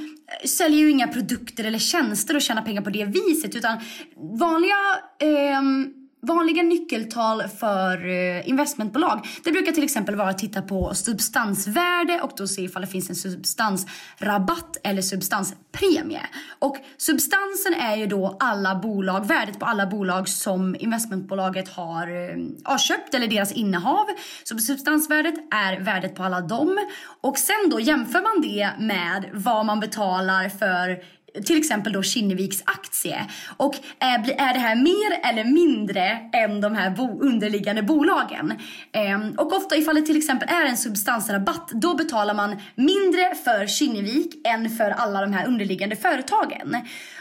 säljer 0.48 0.80
ju 0.80 0.90
inga 0.90 1.08
produkter 1.08 1.64
eller 1.64 1.80
tjänster 1.80 2.36
och 2.36 2.42
tjänar 2.42 2.62
pengar 2.62 2.82
på 2.82 2.90
det 2.90 3.06
viset 3.06 3.56
utan 3.56 3.78
vanliga 4.40 4.78
eh, 5.20 5.62
Vanliga 6.30 6.64
nyckeltal 6.64 7.44
för 7.60 8.08
eh, 8.08 8.50
investmentbolag 8.50 9.28
det 9.44 9.52
brukar 9.52 9.72
till 9.72 9.84
exempel 9.84 10.16
vara 10.16 10.30
att 10.30 10.38
titta 10.38 10.62
på 10.62 10.94
substansvärde 10.94 12.22
och 12.22 12.32
då 12.38 12.48
se 12.48 12.62
ifall 12.62 12.82
det 12.82 12.88
finns 12.88 13.10
en 13.10 13.16
substansrabatt 13.16 14.78
eller 14.84 15.02
substanspremie. 15.02 16.22
Och 16.60 16.78
substansen 16.98 17.74
är 17.74 17.96
ju 17.96 18.06
då 18.06 18.38
alla 18.40 18.76
bolag, 18.76 19.28
värdet 19.28 19.60
på 19.60 19.66
alla 19.66 19.86
bolag 19.86 20.30
som 20.30 20.76
investmentbolaget 20.80 21.70
har, 21.70 22.08
eh, 22.08 22.38
har 22.64 22.78
köpt 22.78 23.14
eller 23.14 23.28
deras 23.28 23.52
innehav. 23.52 24.06
Så 24.44 24.58
substansvärdet 24.58 25.36
är 25.52 25.80
värdet 25.80 26.16
på 26.16 26.24
alla 26.24 26.42
dem. 26.42 26.88
Och 27.22 27.38
sen 27.38 27.70
då 27.70 27.80
jämför 27.80 28.22
man 28.22 28.42
det 28.42 28.70
med 28.80 29.30
vad 29.34 29.66
man 29.66 29.80
betalar 29.80 30.50
för 30.50 31.19
till 31.46 31.58
exempel 31.58 31.94
då 31.94 32.04
Kinneviks 32.04 32.62
aktie. 32.66 33.26
Och 33.58 33.76
eh, 33.76 34.14
är, 34.14 34.20
är 34.20 34.54
det 34.54 34.60
här 34.60 34.76
mer 34.76 35.30
eller 35.30 35.44
mindre 35.44 36.30
än 36.34 36.62
de 36.62 36.76
här 36.76 36.90
bo, 36.90 37.20
underliggande 37.22 37.84
bolagen? 37.84 38.54
Ehm, 38.92 39.32
och 39.38 39.54
ofta 39.54 39.76
ifall 39.76 39.96
det 39.96 40.02
till 40.02 40.18
exempel 40.18 40.50
är 40.50 40.66
en 40.66 40.78
substansrabatt 40.78 41.70
då 41.74 41.96
betalar 41.96 42.34
man 42.34 42.62
mindre 42.76 43.36
för 43.44 43.68
Kinnevik 43.68 44.48
än 44.48 44.70
för 44.70 44.90
alla 44.90 45.22
de 45.22 45.34
här 45.34 45.48
underliggande 45.48 45.96
företagen. 45.96 46.76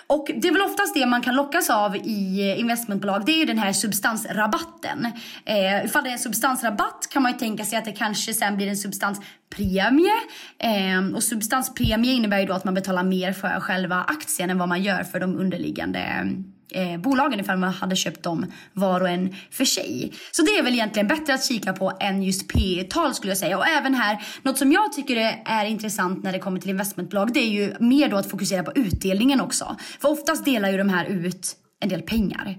Och 0.09 0.31
det 0.37 0.49
är 0.49 0.53
väl 0.53 0.63
oftast 0.63 0.95
det 0.95 1.07
man 1.07 1.23
kan 1.23 1.35
lockas 1.35 1.71
av 1.71 1.97
i 1.97 2.55
investmentbolag. 2.59 3.27
Det 3.27 3.33
är 3.33 3.39
ju 3.39 3.45
den 3.45 3.59
här 3.59 3.73
substansrabatten. 3.73 5.07
Eh, 5.45 5.85
ifall 5.85 6.05
det 6.05 6.11
är 6.11 6.13
en 6.13 6.19
substansrabatt 6.19 7.09
kan 7.11 7.23
man 7.23 7.33
ju 7.33 7.39
tänka 7.39 7.65
sig 7.65 7.79
att 7.79 7.85
det 7.85 7.93
kanske 7.93 8.35
sen 8.35 8.57
blir 8.57 8.69
en 8.69 8.77
substanspremie. 8.77 10.13
Eh, 10.59 11.15
och 11.15 11.23
substanspremie 11.23 12.13
innebär 12.13 12.39
ju 12.39 12.47
då 12.47 12.53
att 12.53 12.65
man 12.65 12.75
betalar 12.75 13.03
mer 13.03 13.33
för 13.33 13.61
själva 13.61 13.97
aktien 13.97 14.51
än 14.51 14.59
vad 14.59 14.69
man 14.69 14.83
gör 14.83 15.05
för 15.05 15.21
de 15.21 15.39
underliggande 15.39 16.29
eh, 16.73 16.97
bolagen 16.97 17.41
ifall 17.41 17.59
man 17.59 17.73
hade 17.73 17.97
köpt 17.97 18.23
dem 18.23 18.53
var 18.73 19.01
och 19.01 19.09
en 19.09 19.37
för 19.51 19.65
sig. 19.65 20.13
Så 20.31 20.43
det 20.43 20.51
är 20.51 20.63
väl 20.63 20.75
egentligen 20.75 21.09
bättre 21.09 21.35
att 21.35 21.45
kika 21.45 21.73
på 21.73 21.93
än 22.01 22.23
just 22.23 22.49
P 22.49 22.85
tal 22.91 23.15
skulle 23.15 23.31
jag 23.31 23.39
säga. 23.39 23.59
Och 23.59 23.67
även 23.67 23.95
här, 23.95 24.27
något 24.43 24.59
som 24.59 24.73
jag 24.73 24.93
tycker 24.93 25.43
är 25.45 25.65
intressant 25.65 26.25
när 26.25 26.33
det 26.33 26.39
kommer 26.39 26.61
till 26.61 26.71
investmentbolag 26.71 27.33
det 27.33 27.41
är 27.41 27.51
ju 27.51 27.75
mer 27.81 28.09
då 28.09 28.17
att 28.17 28.31
fokusera 28.31 28.63
på 28.63 28.73
utdelningen 28.75 29.41
också. 29.41 29.77
För 30.01 30.11
oftast 30.11 30.45
delar 30.45 30.71
ju 30.71 30.79
de 30.79 30.89
här 30.89 31.05
ut 31.05 31.57
en 31.81 31.89
del 31.89 32.03
pengar. 32.03 32.57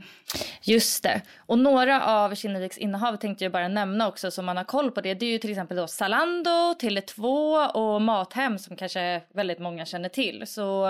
Just 0.61 1.03
det. 1.03 1.21
Och 1.37 1.59
några 1.59 2.03
av 2.03 2.35
Kinneviks 2.35 2.77
innehav 2.77 3.15
tänkte 3.15 3.45
jag 3.45 3.51
bara 3.51 3.67
nämna 3.67 4.07
också 4.07 4.31
som 4.31 4.45
man 4.45 4.57
har 4.57 4.63
koll 4.63 4.91
på 4.91 5.01
det. 5.01 5.13
Det 5.13 5.25
är 5.25 5.31
ju 5.31 5.37
till 5.37 5.49
exempel 5.49 5.77
då 5.77 5.87
Zalando, 5.87 6.49
Tele2 6.81 7.67
och 7.67 8.01
Mathem 8.01 8.59
som 8.59 8.75
kanske 8.75 9.21
väldigt 9.33 9.59
många 9.59 9.85
känner 9.85 10.09
till. 10.09 10.43
Så, 10.47 10.89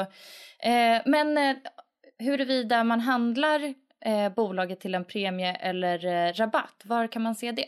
eh, 0.59 1.01
men 1.05 1.37
eh, 1.37 1.55
huruvida 2.19 2.83
man 2.83 2.99
handlar 2.99 3.73
eh, 4.05 4.33
bolaget 4.35 4.79
till 4.79 4.95
en 4.95 5.05
premie 5.05 5.53
eller 5.53 6.05
eh, 6.05 6.33
rabatt, 6.33 6.81
var 6.83 7.07
kan 7.07 7.21
man 7.21 7.35
se 7.35 7.51
det? 7.51 7.65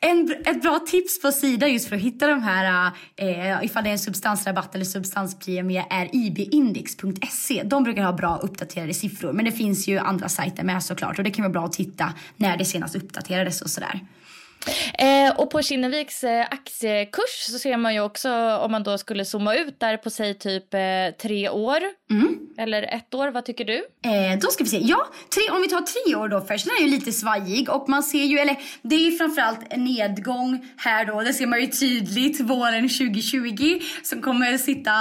En, 0.00 0.36
ett 0.46 0.62
bra 0.62 0.78
tips 0.78 1.22
på 1.22 1.32
Sida 1.32 1.68
just 1.68 1.88
för 1.88 1.96
att 1.96 2.02
hitta 2.02 2.26
de 2.26 2.42
här, 2.42 2.92
eh, 3.16 3.64
ifall 3.64 3.84
det 3.84 3.90
är 3.90 3.92
en 3.92 3.98
substansrabatt 3.98 4.74
eller 4.74 4.84
substanspremie, 4.84 5.84
är 5.90 6.08
ibindex.se. 6.12 7.62
De 7.62 7.82
brukar 7.84 8.02
ha 8.02 8.12
bra 8.12 8.36
uppdaterade 8.36 8.94
siffror, 8.94 9.32
men 9.32 9.44
det 9.44 9.52
finns 9.52 9.88
ju 9.88 9.98
andra 9.98 10.28
sajter 10.28 10.64
med 10.64 10.82
såklart 10.82 11.18
och 11.18 11.24
det 11.24 11.30
kan 11.30 11.42
vara 11.42 11.52
bra 11.52 11.64
att 11.64 11.72
titta 11.72 12.12
när 12.36 12.56
det 12.56 12.64
senast 12.64 12.96
uppdaterades 12.96 13.62
och 13.62 13.70
sådär. 13.70 14.00
Eh, 14.98 15.36
och 15.36 15.50
på 15.50 15.62
Kinneviks 15.62 16.24
eh, 16.24 16.46
aktiekurs 16.50 17.46
så 17.50 17.58
ser 17.58 17.76
man 17.76 17.94
ju 17.94 18.00
också 18.00 18.30
om 18.56 18.72
man 18.72 18.82
då 18.82 18.98
skulle 18.98 19.24
zooma 19.24 19.54
ut 19.54 19.80
där 19.80 19.96
på 19.96 20.10
säg 20.10 20.34
typ 20.34 20.74
eh, 20.74 20.80
tre 21.22 21.48
år 21.48 21.80
mm. 22.10 22.38
eller 22.58 22.82
ett 22.82 23.14
år. 23.14 23.28
Vad 23.28 23.44
tycker 23.44 23.64
du? 23.64 23.76
Eh, 23.76 24.38
då 24.40 24.48
ska 24.48 24.64
vi 24.64 24.70
se. 24.70 24.80
Ja, 24.82 25.06
tre, 25.34 25.42
om 25.56 25.62
vi 25.62 25.68
tar 25.68 25.80
tre 25.80 26.14
år 26.14 26.28
då 26.28 26.40
först. 26.40 26.64
Den 26.64 26.74
är 26.78 26.82
ju 26.82 26.90
lite 26.90 27.12
svajig 27.12 27.70
och 27.70 27.88
man 27.88 28.02
ser 28.02 28.24
ju, 28.24 28.38
eller 28.38 28.56
det 28.82 28.94
är 28.94 29.10
ju 29.10 29.16
framförallt 29.16 29.60
en 29.70 29.84
nedgång 29.84 30.66
här 30.76 31.04
då. 31.04 31.20
Det 31.20 31.32
ser 31.32 31.46
man 31.46 31.60
ju 31.60 31.66
tydligt 31.66 32.40
våren 32.40 32.88
2020 32.88 33.80
som 34.02 34.22
kommer 34.22 34.58
sitta 34.58 34.92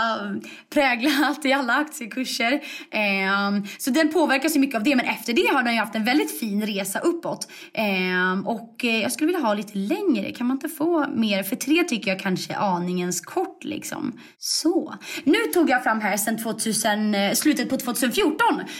prägla 0.70 1.12
allt 1.26 1.46
i 1.46 1.54
alla 1.54 1.74
aktiekurser. 1.74 2.54
Eh, 2.92 3.64
så 3.78 3.90
den 3.90 4.14
påverkas 4.14 4.56
ju 4.56 4.60
mycket 4.60 4.76
av 4.76 4.84
det. 4.84 4.96
Men 4.96 5.06
efter 5.06 5.34
det 5.34 5.48
har 5.54 5.64
den 5.64 5.74
ju 5.74 5.80
haft 5.80 5.96
en 5.96 6.06
väldigt 6.06 6.40
fin 6.40 6.66
resa 6.66 7.00
uppåt. 7.00 7.48
Eh, 7.74 8.40
och 8.46 8.86
eh, 8.86 9.02
jag 9.02 9.12
skulle 9.12 9.26
vilja 9.28 9.42
ha 9.42 9.54
lite 9.58 9.78
längre? 9.78 10.32
Kan 10.32 10.48
man 10.48 10.58
inte 10.58 10.70
få 10.70 11.06
mer? 11.10 11.44
För 11.44 11.56
tre 11.56 11.84
tycker 11.84 12.12
jag 12.12 12.20
kanske 12.20 12.54
är 12.54 12.58
aningens 12.58 13.22
kort 13.22 13.64
liksom. 13.64 14.20
Så. 14.38 14.94
Nu 15.24 15.38
tog 15.54 15.70
jag 15.70 15.84
fram 15.84 16.02
här 16.02 16.18
sen 16.18 16.38
2000, 16.38 17.16
eh, 17.16 17.34
slutet 17.34 17.70
på 17.70 17.78
2014 17.78 18.38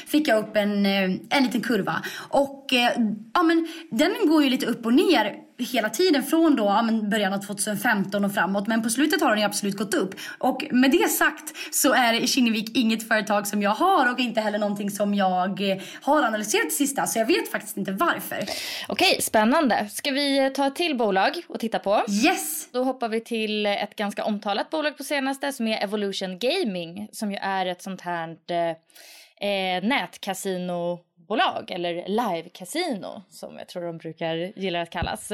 fick 0.08 0.28
jag 0.28 0.40
upp 0.40 0.56
en, 0.56 0.86
eh, 0.86 1.04
en 1.30 1.44
liten 1.44 1.62
kurva. 1.62 2.02
Och 2.30 2.74
eh, 2.74 2.92
ja 3.34 3.44
men 3.44 3.68
den 3.92 4.12
går 4.28 4.44
ju 4.44 4.50
lite 4.50 4.66
upp 4.66 4.86
och 4.86 4.94
ner 4.94 5.47
hela 5.58 5.90
tiden 5.90 6.24
från 6.24 6.56
då, 6.56 6.64
ja, 6.64 6.82
men 6.82 7.10
början 7.10 7.34
av 7.34 7.38
2015 7.38 8.26
och 8.26 8.34
framåt. 8.34 8.68
Men 8.68 8.84
på 8.84 8.90
slutet 8.90 9.22
har 9.22 9.30
den 9.30 9.40
ju 9.40 9.46
absolut 9.46 9.78
gått 9.78 9.94
upp. 9.94 10.16
Och 10.38 10.64
med 10.72 10.92
det 10.92 11.10
sagt 11.10 11.56
så 11.72 11.94
är 11.94 12.28
Kinnevik 12.28 12.78
inget 12.78 13.08
företag 13.08 13.48
som 13.48 13.62
jag 13.62 13.72
har 13.72 14.14
och 14.14 14.20
inte 14.20 14.42
heller 14.42 14.60
någonting 14.60 14.92
som 14.92 15.14
jag 15.14 15.82
har 16.02 16.24
analyserat 16.24 16.72
sista. 16.72 17.08
Så 17.08 17.20
jag 17.20 17.26
vet 17.26 17.52
faktiskt 17.52 17.78
inte 17.78 17.92
varför. 17.92 18.46
Okej, 18.88 19.22
spännande. 19.22 19.90
Ska 19.92 20.12
vi 20.12 20.52
ta 20.56 20.68
ett 20.68 20.76
till 20.76 20.98
bolag 20.98 21.42
och 21.48 21.60
titta 21.60 21.80
på? 21.80 22.04
Yes! 22.26 22.70
Då 22.72 22.84
hoppar 22.84 23.10
vi 23.10 23.22
till 23.22 23.66
ett 23.66 23.96
ganska 23.96 24.24
omtalat 24.24 24.70
bolag 24.70 24.98
på 24.98 25.04
senaste 25.04 25.52
som 25.54 25.68
är 25.68 25.84
Evolution 25.84 26.40
Gaming 26.40 27.10
som 27.12 27.32
ju 27.32 27.38
är 27.38 27.66
ett 27.66 27.82
sånt 27.82 28.02
här 28.02 28.30
eh, 28.30 29.84
nätkasino 29.84 31.00
bolag 31.28 31.72
eller 31.72 31.94
live-casino 32.08 33.22
som 33.30 33.58
jag 33.58 33.68
tror 33.68 33.84
de 33.84 33.98
brukar 33.98 34.60
gilla 34.60 34.82
att 34.82 34.90
kallas. 34.90 35.32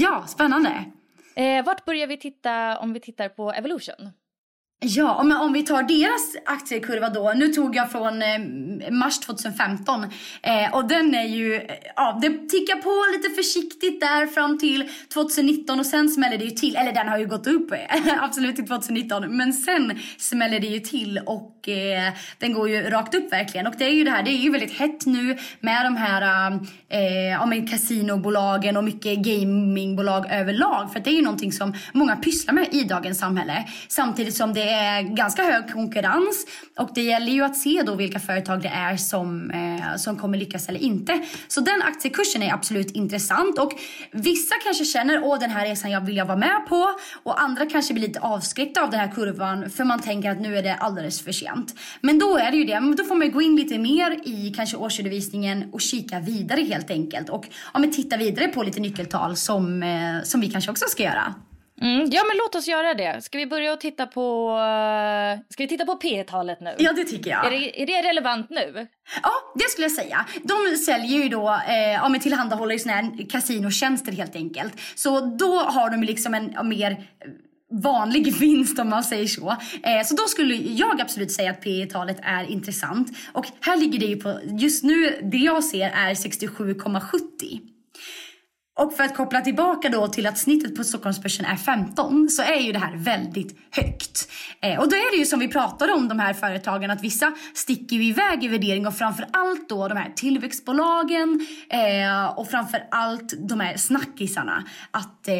Ja, 0.00 0.24
spännande. 0.26 0.84
Eh, 1.36 1.64
vart 1.64 1.84
börjar 1.84 2.06
vi 2.06 2.16
titta 2.16 2.78
om 2.78 2.92
vi 2.92 3.00
tittar 3.00 3.28
på 3.28 3.52
Evolution? 3.52 4.10
Ja, 4.82 5.22
men 5.22 5.36
om 5.36 5.52
vi 5.52 5.62
tar 5.62 5.82
deras 5.82 6.36
aktiekurva 6.44 7.08
då. 7.08 7.32
Nu 7.36 7.48
tog 7.48 7.76
jag 7.76 7.90
från 7.90 8.22
eh, 8.22 8.38
mars 8.90 9.18
2015 9.18 10.04
eh, 10.42 10.74
och 10.74 10.88
den 10.88 11.14
är 11.14 11.24
ju, 11.24 11.66
ja 11.96 12.18
det 12.22 12.28
tickar 12.48 12.76
på 12.76 13.16
lite 13.16 13.34
försiktigt 13.34 14.00
där 14.00 14.26
fram 14.26 14.58
till 14.58 14.88
2019 15.14 15.80
och 15.80 15.86
sen 15.86 16.08
smäller 16.08 16.38
det 16.38 16.44
ju 16.44 16.50
till. 16.50 16.76
Eller 16.76 16.92
den 16.92 17.08
har 17.08 17.18
ju 17.18 17.26
gått 17.26 17.46
upp 17.46 17.72
absolut 18.20 18.56
till 18.56 18.66
2019 18.66 19.36
men 19.36 19.52
sen 19.52 19.98
smäller 20.18 20.60
det 20.60 20.66
ju 20.66 20.80
till 20.80 21.20
och 21.26 21.59
eh, 21.68 22.12
den 22.38 22.52
går 22.52 22.68
ju 22.68 22.90
rakt 22.90 23.14
upp 23.14 23.32
verkligen. 23.32 23.66
Och 23.66 23.74
det 23.78 23.84
är 23.84 23.90
ju 23.90 24.04
det 24.04 24.10
här, 24.10 24.22
det 24.22 24.30
är 24.30 24.36
ju 24.36 24.50
väldigt 24.50 24.78
hett 24.78 25.06
nu 25.06 25.38
med 25.60 25.84
de 25.84 25.96
här 25.96 26.52
eh, 26.88 27.46
med 27.46 27.70
kasinobolagen 27.70 28.76
och 28.76 28.84
mycket 28.84 29.18
gamingbolag 29.18 30.26
överlag. 30.30 30.92
För 30.92 31.00
det 31.00 31.10
är 31.10 31.14
ju 31.14 31.22
någonting 31.22 31.52
som 31.52 31.74
många 31.92 32.16
pysslar 32.16 32.54
med 32.54 32.74
i 32.74 32.84
dagens 32.84 33.18
samhälle. 33.18 33.64
Samtidigt 33.88 34.34
som 34.34 34.54
det 34.54 34.70
är 34.70 35.02
ganska 35.02 35.42
hög 35.42 35.72
konkurrens 35.72 36.46
och 36.78 36.90
det 36.94 37.02
gäller 37.02 37.32
ju 37.32 37.44
att 37.44 37.56
se 37.56 37.82
då 37.86 37.94
vilka 37.94 38.20
företag 38.20 38.62
det 38.62 38.68
är 38.68 38.96
som, 38.96 39.50
eh, 39.50 39.96
som 39.96 40.16
kommer 40.16 40.38
lyckas 40.38 40.68
eller 40.68 40.80
inte. 40.80 41.22
Så 41.48 41.60
den 41.60 41.82
aktiekursen 41.82 42.42
är 42.42 42.54
absolut 42.54 42.90
intressant 42.90 43.58
och 43.58 43.72
vissa 44.12 44.54
kanske 44.64 44.84
känner 44.84 45.34
att 45.34 45.40
den 45.40 45.50
här 45.50 45.66
resan 45.66 45.90
jag 45.90 46.00
vill 46.00 46.16
jag 46.16 46.26
vara 46.26 46.38
med 46.38 46.66
på 46.68 46.86
och 47.22 47.40
andra 47.40 47.66
kanske 47.66 47.94
blir 47.94 48.06
lite 48.06 48.20
avskräckta 48.20 48.82
av 48.82 48.90
den 48.90 49.00
här 49.00 49.08
kurvan 49.08 49.70
för 49.70 49.84
man 49.84 50.00
tänker 50.00 50.30
att 50.30 50.40
nu 50.40 50.58
är 50.58 50.62
det 50.62 50.74
alldeles 50.74 51.22
för 51.22 51.32
sent. 51.32 51.49
Men 52.00 52.18
då 52.18 52.36
är 52.36 52.50
det 52.50 52.56
ju 52.56 52.64
det, 52.64 52.94
då 52.98 53.04
får 53.04 53.14
man 53.14 53.32
gå 53.32 53.42
in 53.42 53.56
lite 53.56 53.78
mer 53.78 54.28
i 54.28 54.52
kanske 54.56 54.76
årsredovisningen 54.76 55.70
och 55.72 55.80
kika 55.80 56.20
vidare 56.20 56.60
helt 56.60 56.90
enkelt 56.90 57.28
och 57.28 57.46
ja, 57.72 57.78
men 57.78 57.92
titta 57.92 58.16
vidare 58.16 58.48
på 58.48 58.62
lite 58.62 58.80
nyckeltal 58.80 59.36
som, 59.36 59.82
eh, 59.82 60.22
som 60.24 60.40
vi 60.40 60.50
kanske 60.50 60.70
också 60.70 60.84
ska 60.88 61.02
göra. 61.02 61.34
Mm, 61.82 62.08
ja, 62.10 62.22
men 62.24 62.36
låt 62.36 62.54
oss 62.54 62.68
göra 62.68 62.94
det. 62.94 63.22
Ska 63.22 63.38
vi 63.38 63.46
börja 63.46 63.72
och 63.72 63.80
titta 63.80 64.06
på... 64.06 64.50
Uh, 64.50 65.40
ska 65.48 65.62
vi 65.62 65.68
titta 65.68 65.86
på 65.86 65.96
P 65.96 66.24
talet 66.24 66.60
nu? 66.60 66.74
Ja, 66.78 66.92
det 66.92 67.04
tycker 67.04 67.30
jag. 67.30 67.46
Är 67.46 67.50
det, 67.50 67.82
är 67.82 67.86
det 67.86 68.08
relevant 68.08 68.50
nu? 68.50 68.86
Ja, 69.22 69.30
det 69.54 69.70
skulle 69.70 69.84
jag 69.84 69.92
säga. 69.92 70.26
De 70.42 70.76
säljer 70.76 71.22
ju 71.22 71.28
då, 71.28 71.60
eh, 71.68 71.92
ja 71.92 72.08
men 72.08 72.20
tillhandahåller 72.20 72.72
ju 72.72 72.78
såna 72.78 72.94
här 72.94 73.30
kasinotjänster 73.30 74.12
helt 74.12 74.36
enkelt. 74.36 74.72
Så 74.94 75.20
då 75.20 75.58
har 75.58 75.90
de 75.90 76.02
liksom 76.02 76.34
en 76.34 76.68
mer 76.68 77.06
vanlig 77.70 78.34
vinst 78.40 78.78
om 78.78 78.88
man 78.88 79.04
säger 79.04 79.26
så. 79.26 79.50
Eh, 79.82 80.04
så 80.04 80.14
då 80.14 80.22
skulle 80.22 80.54
jag 80.54 81.00
absolut 81.00 81.32
säga 81.32 81.50
att 81.50 81.60
P 81.60 81.86
talet 81.86 82.18
är 82.22 82.44
intressant. 82.50 83.08
Och 83.32 83.46
här 83.60 83.76
ligger 83.76 83.98
det 83.98 84.06
ju 84.06 84.16
på, 84.16 84.40
just 84.44 84.84
nu, 84.84 85.18
det 85.22 85.38
jag 85.38 85.64
ser 85.64 85.90
är 85.90 86.14
67,70. 86.14 87.60
Och 88.80 88.92
för 88.92 89.04
att 89.04 89.16
koppla 89.16 89.40
tillbaka 89.40 89.88
då 89.88 90.08
till 90.08 90.26
att 90.26 90.38
snittet 90.38 90.76
på 90.76 90.84
Stockholmsbörsen 90.84 91.46
är 91.46 91.56
15 91.56 92.28
så 92.28 92.42
är 92.42 92.60
ju 92.60 92.72
det 92.72 92.78
här 92.78 92.96
väldigt 92.96 93.58
högt. 93.70 94.30
Eh, 94.60 94.78
och 94.78 94.88
då 94.90 94.96
är 94.96 95.10
det 95.12 95.16
ju 95.16 95.24
som 95.24 95.38
vi 95.38 95.48
pratade 95.48 95.92
om 95.92 96.08
de 96.08 96.18
här 96.18 96.32
företagen 96.32 96.90
att 96.90 97.02
vissa 97.02 97.32
sticker 97.54 97.96
ju 97.96 98.04
iväg 98.04 98.44
i 98.44 98.48
värdering 98.48 98.86
och 98.86 98.94
framför 98.94 99.26
allt 99.32 99.68
då 99.68 99.88
de 99.88 99.96
här 99.98 100.12
tillväxtbolagen 100.16 101.46
eh, 101.70 102.38
och 102.38 102.50
framför 102.50 102.84
allt 102.90 103.48
de 103.48 103.60
här 103.60 103.76
snackisarna 103.76 104.64
att, 104.90 105.28
eh, 105.28 105.34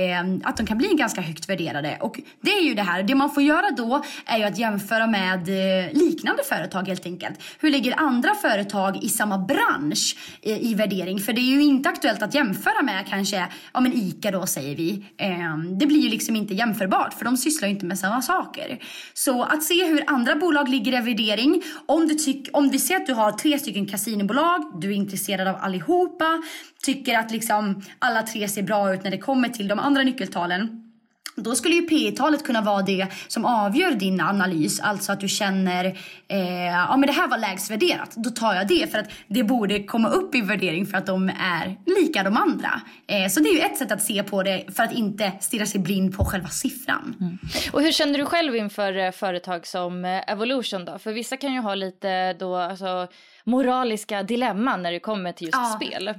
att 0.44 0.56
de 0.56 0.66
kan 0.66 0.78
bli 0.78 0.88
ganska 0.88 1.20
högt 1.20 1.48
värderade. 1.48 1.98
Och 2.00 2.20
det 2.40 2.50
är 2.50 2.62
ju 2.62 2.74
det 2.74 2.82
här, 2.82 3.02
det 3.02 3.14
man 3.14 3.30
får 3.30 3.42
göra 3.42 3.70
då 3.70 4.04
är 4.26 4.38
ju 4.38 4.44
att 4.44 4.58
jämföra 4.58 5.06
med 5.06 5.48
eh, 5.48 5.92
liknande 5.92 6.42
företag 6.44 6.88
helt 6.88 7.06
enkelt. 7.06 7.40
Hur 7.58 7.70
ligger 7.70 8.00
andra 8.00 8.34
företag 8.34 9.04
i 9.04 9.08
samma 9.08 9.38
bransch 9.38 10.16
i, 10.42 10.70
i 10.70 10.74
värdering? 10.74 11.20
För 11.20 11.32
det 11.32 11.40
är 11.40 11.52
ju 11.54 11.62
inte 11.62 11.88
aktuellt 11.88 12.22
att 12.22 12.34
jämföra 12.34 12.82
med 12.82 13.06
kanske 13.08 13.29
kanske, 13.30 13.56
ja 13.72 13.80
men 13.80 13.92
ICA 13.92 14.30
då 14.30 14.46
säger 14.46 14.76
vi. 14.76 15.04
Eh, 15.16 15.58
det 15.78 15.86
blir 15.86 16.00
ju 16.00 16.08
liksom 16.08 16.36
inte 16.36 16.54
jämförbart 16.54 17.14
för 17.14 17.24
de 17.24 17.36
sysslar 17.36 17.68
ju 17.68 17.74
inte 17.74 17.86
med 17.86 17.98
samma 17.98 18.22
saker. 18.22 18.78
Så 19.14 19.42
att 19.42 19.62
se 19.62 19.86
hur 19.86 20.04
andra 20.06 20.36
bolag 20.36 20.68
ligger 20.68 20.92
i 20.92 21.00
värdering. 21.00 21.62
Om 21.86 22.08
du, 22.08 22.14
tyck, 22.14 22.48
om 22.52 22.68
vi 22.70 22.78
ser 22.78 22.96
att 22.96 23.06
du 23.06 23.14
har 23.14 23.32
tre 23.32 23.58
stycken 23.58 23.86
kasinobolag, 23.86 24.80
du 24.80 24.90
är 24.90 24.96
intresserad 24.96 25.48
av 25.48 25.56
allihopa, 25.60 26.42
tycker 26.82 27.18
att 27.18 27.30
liksom 27.30 27.82
alla 27.98 28.22
tre 28.22 28.48
ser 28.48 28.62
bra 28.62 28.94
ut 28.94 29.04
när 29.04 29.10
det 29.10 29.18
kommer 29.18 29.48
till 29.48 29.68
de 29.68 29.78
andra 29.78 30.02
nyckeltalen 30.02 30.89
då 31.36 31.54
skulle 31.54 31.74
ju 31.74 31.82
P 31.82 32.12
talet 32.16 32.44
kunna 32.44 32.60
vara 32.60 32.82
det 32.82 33.06
som 33.28 33.44
avgör 33.44 33.90
din 33.90 34.20
analys. 34.20 34.80
Alltså 34.80 35.12
att 35.12 35.20
du 35.20 35.28
känner, 35.28 35.84
eh, 36.28 36.64
ja 36.64 36.96
men 36.96 37.06
det 37.06 37.12
här 37.12 37.28
var 37.28 37.38
lägst 37.38 37.70
värderat. 37.70 38.14
Då 38.16 38.30
tar 38.30 38.54
jag 38.54 38.68
det 38.68 38.92
för 38.92 38.98
att 38.98 39.10
det 39.26 39.44
borde 39.44 39.82
komma 39.82 40.08
upp 40.08 40.34
i 40.34 40.40
värdering 40.40 40.86
för 40.86 40.98
att 40.98 41.06
de 41.06 41.28
är 41.28 41.76
lika 42.00 42.22
de 42.22 42.36
andra. 42.36 42.80
Eh, 43.06 43.28
så 43.28 43.40
det 43.40 43.48
är 43.48 43.54
ju 43.54 43.60
ett 43.60 43.76
sätt 43.76 43.92
att 43.92 44.02
se 44.02 44.22
på 44.22 44.42
det 44.42 44.64
för 44.76 44.82
att 44.82 44.92
inte 44.92 45.32
stirra 45.40 45.66
sig 45.66 45.80
blind 45.80 46.16
på 46.16 46.24
själva 46.24 46.48
siffran. 46.48 47.16
Mm. 47.20 47.38
Och 47.72 47.82
hur 47.82 47.92
känner 47.92 48.18
du 48.18 48.24
själv 48.24 48.56
inför 48.56 48.98
eh, 48.98 49.10
företag 49.10 49.66
som 49.66 50.04
eh, 50.04 50.30
Evolution 50.30 50.84
då? 50.84 50.98
För 50.98 51.12
vissa 51.12 51.36
kan 51.36 51.54
ju 51.54 51.60
ha 51.60 51.74
lite 51.74 52.32
då, 52.32 52.56
alltså, 52.56 53.08
moraliska 53.44 54.22
dilemman 54.22 54.82
när 54.82 54.92
det 54.92 55.00
kommer 55.00 55.32
till 55.32 55.46
just 55.46 55.58
ja. 55.58 55.80
spel. 55.80 56.14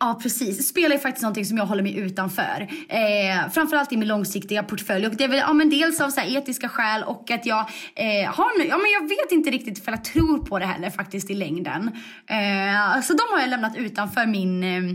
Ja 0.00 0.18
precis. 0.22 0.68
Spel 0.68 0.92
är 0.92 0.98
faktiskt 0.98 1.22
någonting 1.22 1.44
som 1.44 1.56
jag 1.56 1.66
håller 1.66 1.82
mig 1.82 1.98
utanför. 1.98 2.68
Eh, 2.88 3.50
framförallt 3.52 3.92
i 3.92 3.96
min 3.96 4.08
långsiktiga 4.08 4.62
portfölj. 4.62 5.06
Och 5.06 5.16
det 5.16 5.24
är 5.24 5.28
väl 5.28 5.38
ja, 5.38 5.52
men 5.52 5.70
dels 5.70 6.00
av 6.00 6.10
så 6.10 6.20
etiska 6.20 6.68
skäl 6.68 7.02
och 7.02 7.30
att 7.30 7.46
jag 7.46 7.60
eh, 7.94 8.34
har 8.34 8.66
ja, 8.68 8.76
men 8.76 8.90
jag 8.92 9.08
vet 9.08 9.32
inte 9.32 9.50
riktigt 9.50 9.84
för 9.84 9.92
jag 9.92 10.04
tror 10.04 10.38
på 10.38 10.58
det 10.58 10.66
heller 10.66 10.90
faktiskt 10.90 11.30
i 11.30 11.34
längden. 11.34 11.90
Eh, 12.30 13.02
så 13.02 13.12
de 13.12 13.22
har 13.30 13.40
jag 13.40 13.50
lämnat 13.50 13.76
utanför 13.76 14.26
min 14.26 14.62
eh, 14.62 14.92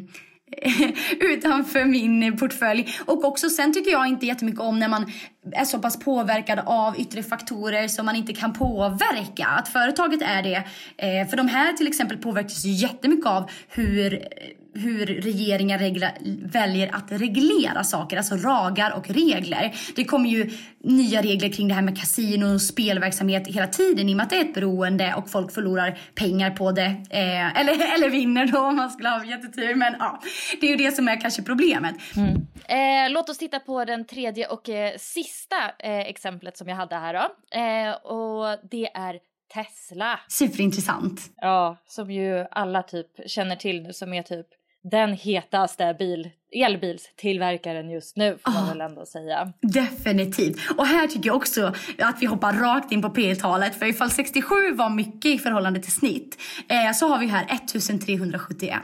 utanför 1.20 1.86
min 1.86 2.38
portfölj. 2.38 2.96
Och 3.06 3.26
också 3.26 3.50
sen 3.50 3.74
tycker 3.74 3.92
jag 3.92 4.08
inte 4.08 4.26
jättemycket 4.26 4.62
om 4.62 4.80
när 4.80 4.88
man 4.88 5.12
är 5.52 5.66
så 5.66 5.80
pass 5.80 6.00
påverkad 6.00 6.60
av 6.66 7.00
yttre 7.00 7.24
faktorer 7.24 7.88
som 7.88 8.06
man 8.06 8.16
inte 8.16 8.34
kan 8.34 8.54
påverka. 8.54 9.46
Att 9.46 9.68
företaget 9.68 10.22
är 10.22 10.44
det. 10.44 10.64
Eh, 10.98 11.30
för 11.30 11.38
de 11.38 11.48
här 11.48 11.74
till 11.74 11.88
exempel 11.88 12.18
påverkas 12.18 12.66
ju 12.66 12.72
jättemycket 12.72 13.26
av 13.26 13.50
hur 13.68 14.28
hur 14.74 15.06
regeringar 15.06 15.80
regla, 15.80 16.12
väljer 16.44 16.96
att 16.96 17.12
reglera 17.12 17.84
saker, 17.84 18.18
alltså 18.18 18.36
lagar 18.36 18.92
och 18.98 19.10
regler. 19.10 19.76
Det 19.96 20.06
kommer 20.06 20.30
ju 20.30 20.52
nya 20.84 21.22
regler 21.22 21.50
kring 21.50 21.68
det 21.68 21.74
här 21.74 21.82
med 21.82 21.98
kasino 21.98 22.54
och 22.54 22.62
spelverksamhet 22.62 23.48
hela 23.48 23.68
tiden 23.68 24.10
i 24.10 24.14
och 24.14 24.18
med 24.18 24.24
att 24.24 24.30
det 24.30 24.36
är 24.36 24.42
ett 24.42 24.54
beroende 24.54 25.14
och 25.18 25.30
folk 25.30 25.52
förlorar 25.52 26.00
pengar 26.16 26.52
på 26.52 26.72
det. 26.72 26.86
Eh, 27.10 27.60
eller, 27.60 27.94
eller 27.96 28.10
vinner 28.10 28.46
då 28.46 28.60
om 28.60 28.76
man 28.76 28.90
skulle 28.90 29.10
ha 29.10 29.26
jättetur. 29.26 29.76
Men 29.76 29.96
ja, 30.00 30.22
det 30.62 30.68
är 30.68 30.72
ju 30.72 30.78
det 30.78 30.92
som 30.92 31.08
är 31.08 31.22
kanske 31.22 31.42
problemet. 31.42 31.96
Mm. 32.16 32.48
Eh, 32.66 33.12
låt 33.12 33.30
oss 33.30 33.38
titta 33.38 33.60
på 33.60 33.86
den 33.86 34.06
tredje 34.06 34.48
och 34.48 34.70
eh, 34.70 34.94
sista 34.98 35.56
eh, 35.80 36.00
exemplet 36.00 36.58
som 36.58 36.68
jag 36.68 36.76
hade 36.76 36.96
här 36.96 37.14
då. 37.14 37.58
Eh, 37.58 37.94
och 37.94 38.60
det 38.72 38.90
är 38.94 39.20
Tesla. 39.54 40.20
Superintressant. 40.28 41.22
Ja, 41.36 41.78
som 41.86 42.12
ju 42.12 42.46
alla 42.52 42.84
typ 42.84 43.08
känner 43.26 43.56
till 43.56 43.84
nu 43.84 43.94
som 43.94 44.14
är 44.14 44.24
typ 44.24 44.48
den 44.84 45.14
hetaste 45.14 45.96
bil, 46.00 46.32
elbilstillverkaren 46.56 47.90
just 47.90 48.18
nu 48.18 48.38
får 48.46 48.52
man 48.52 48.64
oh, 48.64 48.70
väl 48.70 48.82
ändå 48.82 49.06
säga. 49.06 49.54
Definitivt. 49.62 50.60
Och 50.78 50.88
här 50.88 51.08
tycker 51.08 51.28
jag 51.30 51.36
också 51.36 51.74
att 52.00 52.16
vi 52.20 52.26
hoppar 52.26 52.54
rakt 52.54 52.92
in 52.92 53.02
på 53.02 53.10
P-talet. 53.10 53.76
För 53.80 53.86
ifall 53.86 54.10
67 54.10 54.56
var 54.74 54.90
mycket 54.90 55.26
i 55.26 55.38
förhållande 55.38 55.80
till 55.80 55.92
snitt 55.92 56.42
eh, 56.68 56.94
så 56.94 57.08
har 57.08 57.20
vi 57.20 57.28
här 57.28 57.46
1371. 57.46 58.82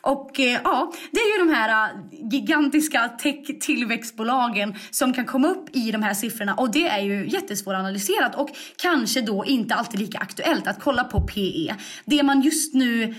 Och 0.00 0.40
eh, 0.40 0.60
ja, 0.64 0.92
det 1.10 1.18
är 1.18 1.38
ju 1.38 1.46
de 1.46 1.54
här 1.54 1.94
uh, 1.94 2.00
gigantiska 2.30 3.08
tech-tillväxtbolagen 3.08 4.74
som 4.90 5.12
kan 5.12 5.24
komma 5.24 5.48
upp 5.48 5.76
i 5.76 5.90
de 5.90 6.02
här 6.02 6.14
siffrorna 6.14 6.54
och 6.54 6.72
det 6.72 6.88
är 6.88 7.00
ju 7.00 7.28
jättesvåranalyserat 7.28 8.34
och 8.34 8.50
kanske 8.76 9.20
då 9.20 9.44
inte 9.44 9.74
alltid 9.74 10.00
lika 10.00 10.18
aktuellt 10.18 10.66
att 10.66 10.80
kolla 10.80 11.04
på 11.04 11.20
PE. 11.20 11.74
Det 12.04 12.22
man 12.22 12.40
just 12.40 12.74
nu 12.74 13.14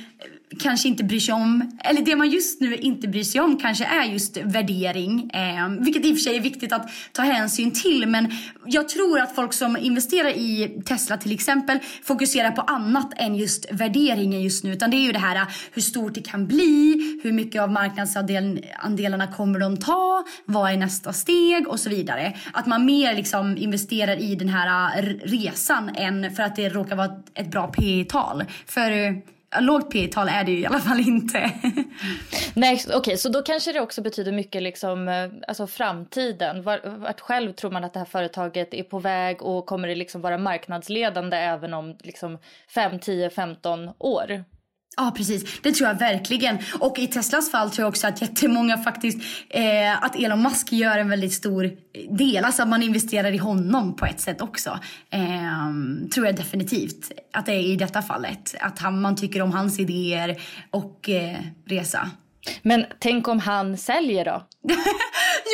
kanske 0.59 0.87
inte 0.87 1.03
bryr 1.03 1.19
sig 1.19 1.33
om, 1.33 1.77
eller 1.83 2.01
det 2.01 2.15
man 2.15 2.29
just 2.29 2.61
nu 2.61 2.75
inte 2.75 3.07
bryr 3.07 3.23
sig 3.23 3.41
om 3.41 3.59
kanske 3.71 3.85
är 3.85 4.03
just 4.03 4.37
värdering. 4.37 5.29
Eh, 5.33 5.69
vilket 5.69 6.05
i 6.05 6.13
och 6.13 6.17
för 6.17 6.21
sig 6.21 6.37
är 6.37 6.41
viktigt 6.41 6.73
att 6.73 6.89
ta 7.11 7.21
hänsyn 7.21 7.71
till. 7.71 8.07
Men 8.07 8.31
jag 8.65 8.89
tror 8.89 9.19
att 9.19 9.35
folk 9.35 9.53
som 9.53 9.77
investerar 9.77 10.29
i 10.29 10.81
Tesla 10.85 11.17
till 11.17 11.31
exempel 11.31 11.79
fokuserar 12.03 12.51
på 12.51 12.61
annat 12.61 13.13
än 13.15 13.35
just 13.35 13.71
värderingen 13.71 14.41
just 14.41 14.63
nu. 14.63 14.73
Utan 14.73 14.91
det 14.91 14.97
är 14.97 15.05
ju 15.05 15.11
det 15.11 15.19
här 15.19 15.47
hur 15.71 15.81
stort 15.81 16.13
det 16.13 16.21
kan 16.21 16.47
bli, 16.47 17.19
hur 17.23 17.31
mycket 17.31 17.61
av 17.61 17.71
marknadsandelarna 17.71 19.27
kommer 19.27 19.59
de 19.59 19.77
ta, 19.77 20.23
vad 20.45 20.71
är 20.71 20.77
nästa 20.77 21.13
steg 21.13 21.67
och 21.67 21.79
så 21.79 21.89
vidare. 21.89 22.33
Att 22.53 22.65
man 22.65 22.85
mer 22.85 23.15
liksom 23.15 23.57
investerar 23.57 24.19
i 24.19 24.35
den 24.35 24.49
här 24.49 25.01
resan 25.23 25.89
än 25.95 26.35
för 26.35 26.43
att 26.43 26.55
det 26.55 26.69
råkar 26.69 26.95
vara 26.95 27.11
ett 27.33 27.51
bra 27.51 27.67
P 27.67 28.05
tal 28.09 28.43
För 28.65 28.91
eh, 28.91 29.13
lågt 29.59 29.91
P 29.91 30.07
tal 30.07 30.29
är 30.29 30.43
det 30.43 30.51
ju 30.51 30.59
i 30.59 30.65
alla 30.65 30.79
fall 30.79 30.99
inte. 30.99 31.39
Nej, 32.53 32.81
okej, 32.85 32.95
okay, 32.95 33.17
så 33.17 33.29
då 33.29 33.41
kanske 33.41 33.73
det 33.73 33.81
också 33.81 34.01
betyder 34.01 34.31
mycket 34.31 34.63
liksom, 34.63 35.07
eh, 35.07 35.29
alltså 35.47 35.67
framtiden. 35.67 36.63
Vart 36.63 37.19
själv 37.19 37.53
tror 37.53 37.71
man 37.71 37.83
att 37.83 37.93
det 37.93 37.99
här 37.99 38.05
företaget 38.05 38.73
är 38.73 38.83
på 38.83 38.99
väg 38.99 39.41
och 39.41 39.65
kommer 39.65 39.87
det 39.87 39.95
liksom 39.95 40.21
vara 40.21 40.37
marknadsledande 40.37 41.37
även 41.37 41.73
om 41.73 41.97
liksom 41.99 42.37
5, 42.75 42.99
10, 42.99 43.29
15 43.29 43.89
år? 43.97 44.43
Ja, 44.97 45.13
precis. 45.17 45.61
Det 45.61 45.71
tror 45.71 45.89
jag 45.89 45.99
verkligen. 45.99 46.57
Och 46.79 46.99
i 46.99 47.07
Teslas 47.07 47.51
fall 47.51 47.71
tror 47.71 47.83
jag 47.83 47.89
också 47.89 48.07
att 48.07 48.21
jättemånga 48.21 48.77
faktiskt, 48.77 49.19
eh, 49.49 50.03
att 50.03 50.15
Elon 50.15 50.41
Musk 50.41 50.71
gör 50.71 50.97
en 50.97 51.09
väldigt 51.09 51.33
stor 51.33 51.71
del. 52.09 52.45
Alltså 52.45 52.61
att 52.61 52.69
man 52.69 52.83
investerar 52.83 53.31
i 53.31 53.37
honom 53.37 53.95
på 53.95 54.05
ett 54.05 54.19
sätt 54.19 54.41
också. 54.41 54.79
Eh, 55.09 56.09
tror 56.13 56.25
jag 56.25 56.35
definitivt 56.35 57.11
att 57.33 57.45
det 57.45 57.51
är 57.51 57.59
i 57.59 57.75
detta 57.75 58.01
fallet. 58.01 58.55
Att 58.59 58.79
han, 58.79 59.01
man 59.01 59.15
tycker 59.15 59.41
om 59.41 59.51
hans 59.51 59.79
idéer 59.79 60.41
och 60.71 61.09
eh, 61.09 61.37
resa. 61.65 62.09
Men 62.61 62.85
tänk 62.99 63.27
om 63.27 63.39
han 63.39 63.77
säljer 63.77 64.25
då? 64.25 64.45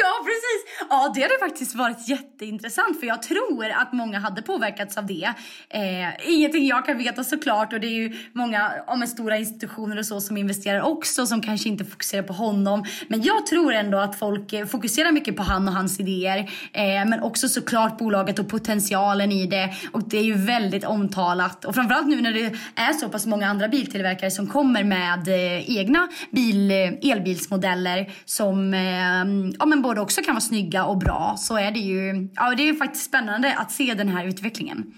ja, 0.01 0.13
precis. 0.23 0.87
Ja, 0.89 1.11
det 1.15 1.21
hade 1.21 1.39
faktiskt 1.39 1.75
varit 1.75 2.09
jätteintressant 2.09 2.99
för 2.99 3.07
jag 3.07 3.21
tror 3.21 3.69
att 3.69 3.93
många 3.93 4.19
hade 4.19 4.41
påverkats 4.41 4.97
av 4.97 5.05
det. 5.05 5.33
Eh, 5.69 6.29
ingenting 6.33 6.67
jag 6.67 6.85
kan 6.85 6.97
veta 6.97 7.23
såklart 7.23 7.73
och 7.73 7.79
det 7.79 7.87
är 7.87 7.91
ju 7.91 8.15
många 8.33 8.71
ja, 8.87 9.07
stora 9.07 9.37
institutioner 9.37 9.99
och 9.99 10.05
så 10.05 10.21
som 10.21 10.37
investerar 10.37 10.81
också 10.81 11.25
som 11.25 11.41
kanske 11.41 11.69
inte 11.69 11.85
fokuserar 11.85 12.23
på 12.23 12.33
honom. 12.33 12.85
Men 13.07 13.21
jag 13.21 13.45
tror 13.45 13.73
ändå 13.73 13.97
att 13.97 14.19
folk 14.19 14.53
eh, 14.53 14.65
fokuserar 14.65 15.11
mycket 15.11 15.35
på 15.35 15.43
han 15.43 15.67
och 15.67 15.73
hans 15.73 15.99
idéer. 15.99 16.39
Eh, 16.73 16.83
men 16.83 17.23
också 17.23 17.49
såklart 17.49 17.97
bolaget 17.97 18.39
och 18.39 18.49
potentialen 18.49 19.31
i 19.31 19.47
det. 19.47 19.73
Och 19.91 20.09
det 20.09 20.17
är 20.17 20.23
ju 20.23 20.33
väldigt 20.33 20.83
omtalat. 20.85 21.65
Och 21.65 21.75
framförallt 21.75 22.07
nu 22.07 22.21
när 22.21 22.33
det 22.33 22.55
är 22.75 22.93
så 22.93 23.09
pass 23.09 23.25
många 23.25 23.47
andra 23.47 23.67
biltillverkare 23.67 24.31
som 24.31 24.47
kommer 24.47 24.83
med 24.83 25.27
eh, 25.27 25.77
egna 25.77 26.07
bil, 26.31 26.71
eh, 26.85 27.11
elbilsmodeller 27.11 28.11
som 28.25 28.73
eh, 28.73 29.51
ja, 29.59 29.65
men 29.65 29.81
både 29.81 30.01
också 30.01 30.21
kan 30.21 30.33
vara 30.33 30.41
snygga 30.41 30.85
och 30.85 30.97
bra 30.97 31.35
så 31.37 31.57
är 31.57 31.71
det 31.71 31.79
ju 31.79 32.29
ja, 32.35 32.53
det 32.57 32.69
är 32.69 32.73
faktiskt 32.73 33.05
spännande 33.05 33.55
att 33.57 33.71
se 33.71 33.93
den 33.93 34.09
här 34.09 34.27
utvecklingen. 34.27 34.93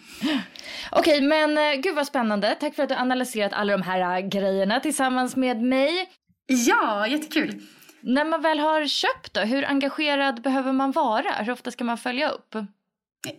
Okej, 0.91 1.21
men 1.21 1.57
eh, 1.57 1.81
gud 1.81 1.95
vad 1.95 2.07
spännande. 2.07 2.55
Tack 2.59 2.75
för 2.75 2.83
att 2.83 2.89
du 2.89 2.95
analyserat 2.95 3.53
alla 3.53 3.77
de 3.77 3.81
här 3.81 4.21
äh, 4.21 4.27
grejerna 4.27 4.79
tillsammans 4.79 5.35
med 5.35 5.61
mig. 5.61 6.09
Ja, 6.47 7.07
jättekul. 7.07 7.61
När 8.01 8.25
man 8.25 8.41
väl 8.41 8.59
har 8.59 8.87
köpt 8.87 9.33
då, 9.33 9.41
hur 9.41 9.65
engagerad 9.65 10.41
behöver 10.41 10.71
man 10.71 10.91
vara? 10.91 11.31
Hur 11.39 11.53
ofta 11.53 11.71
ska 11.71 11.83
man 11.83 11.97
följa 11.97 12.29
upp? 12.29 12.55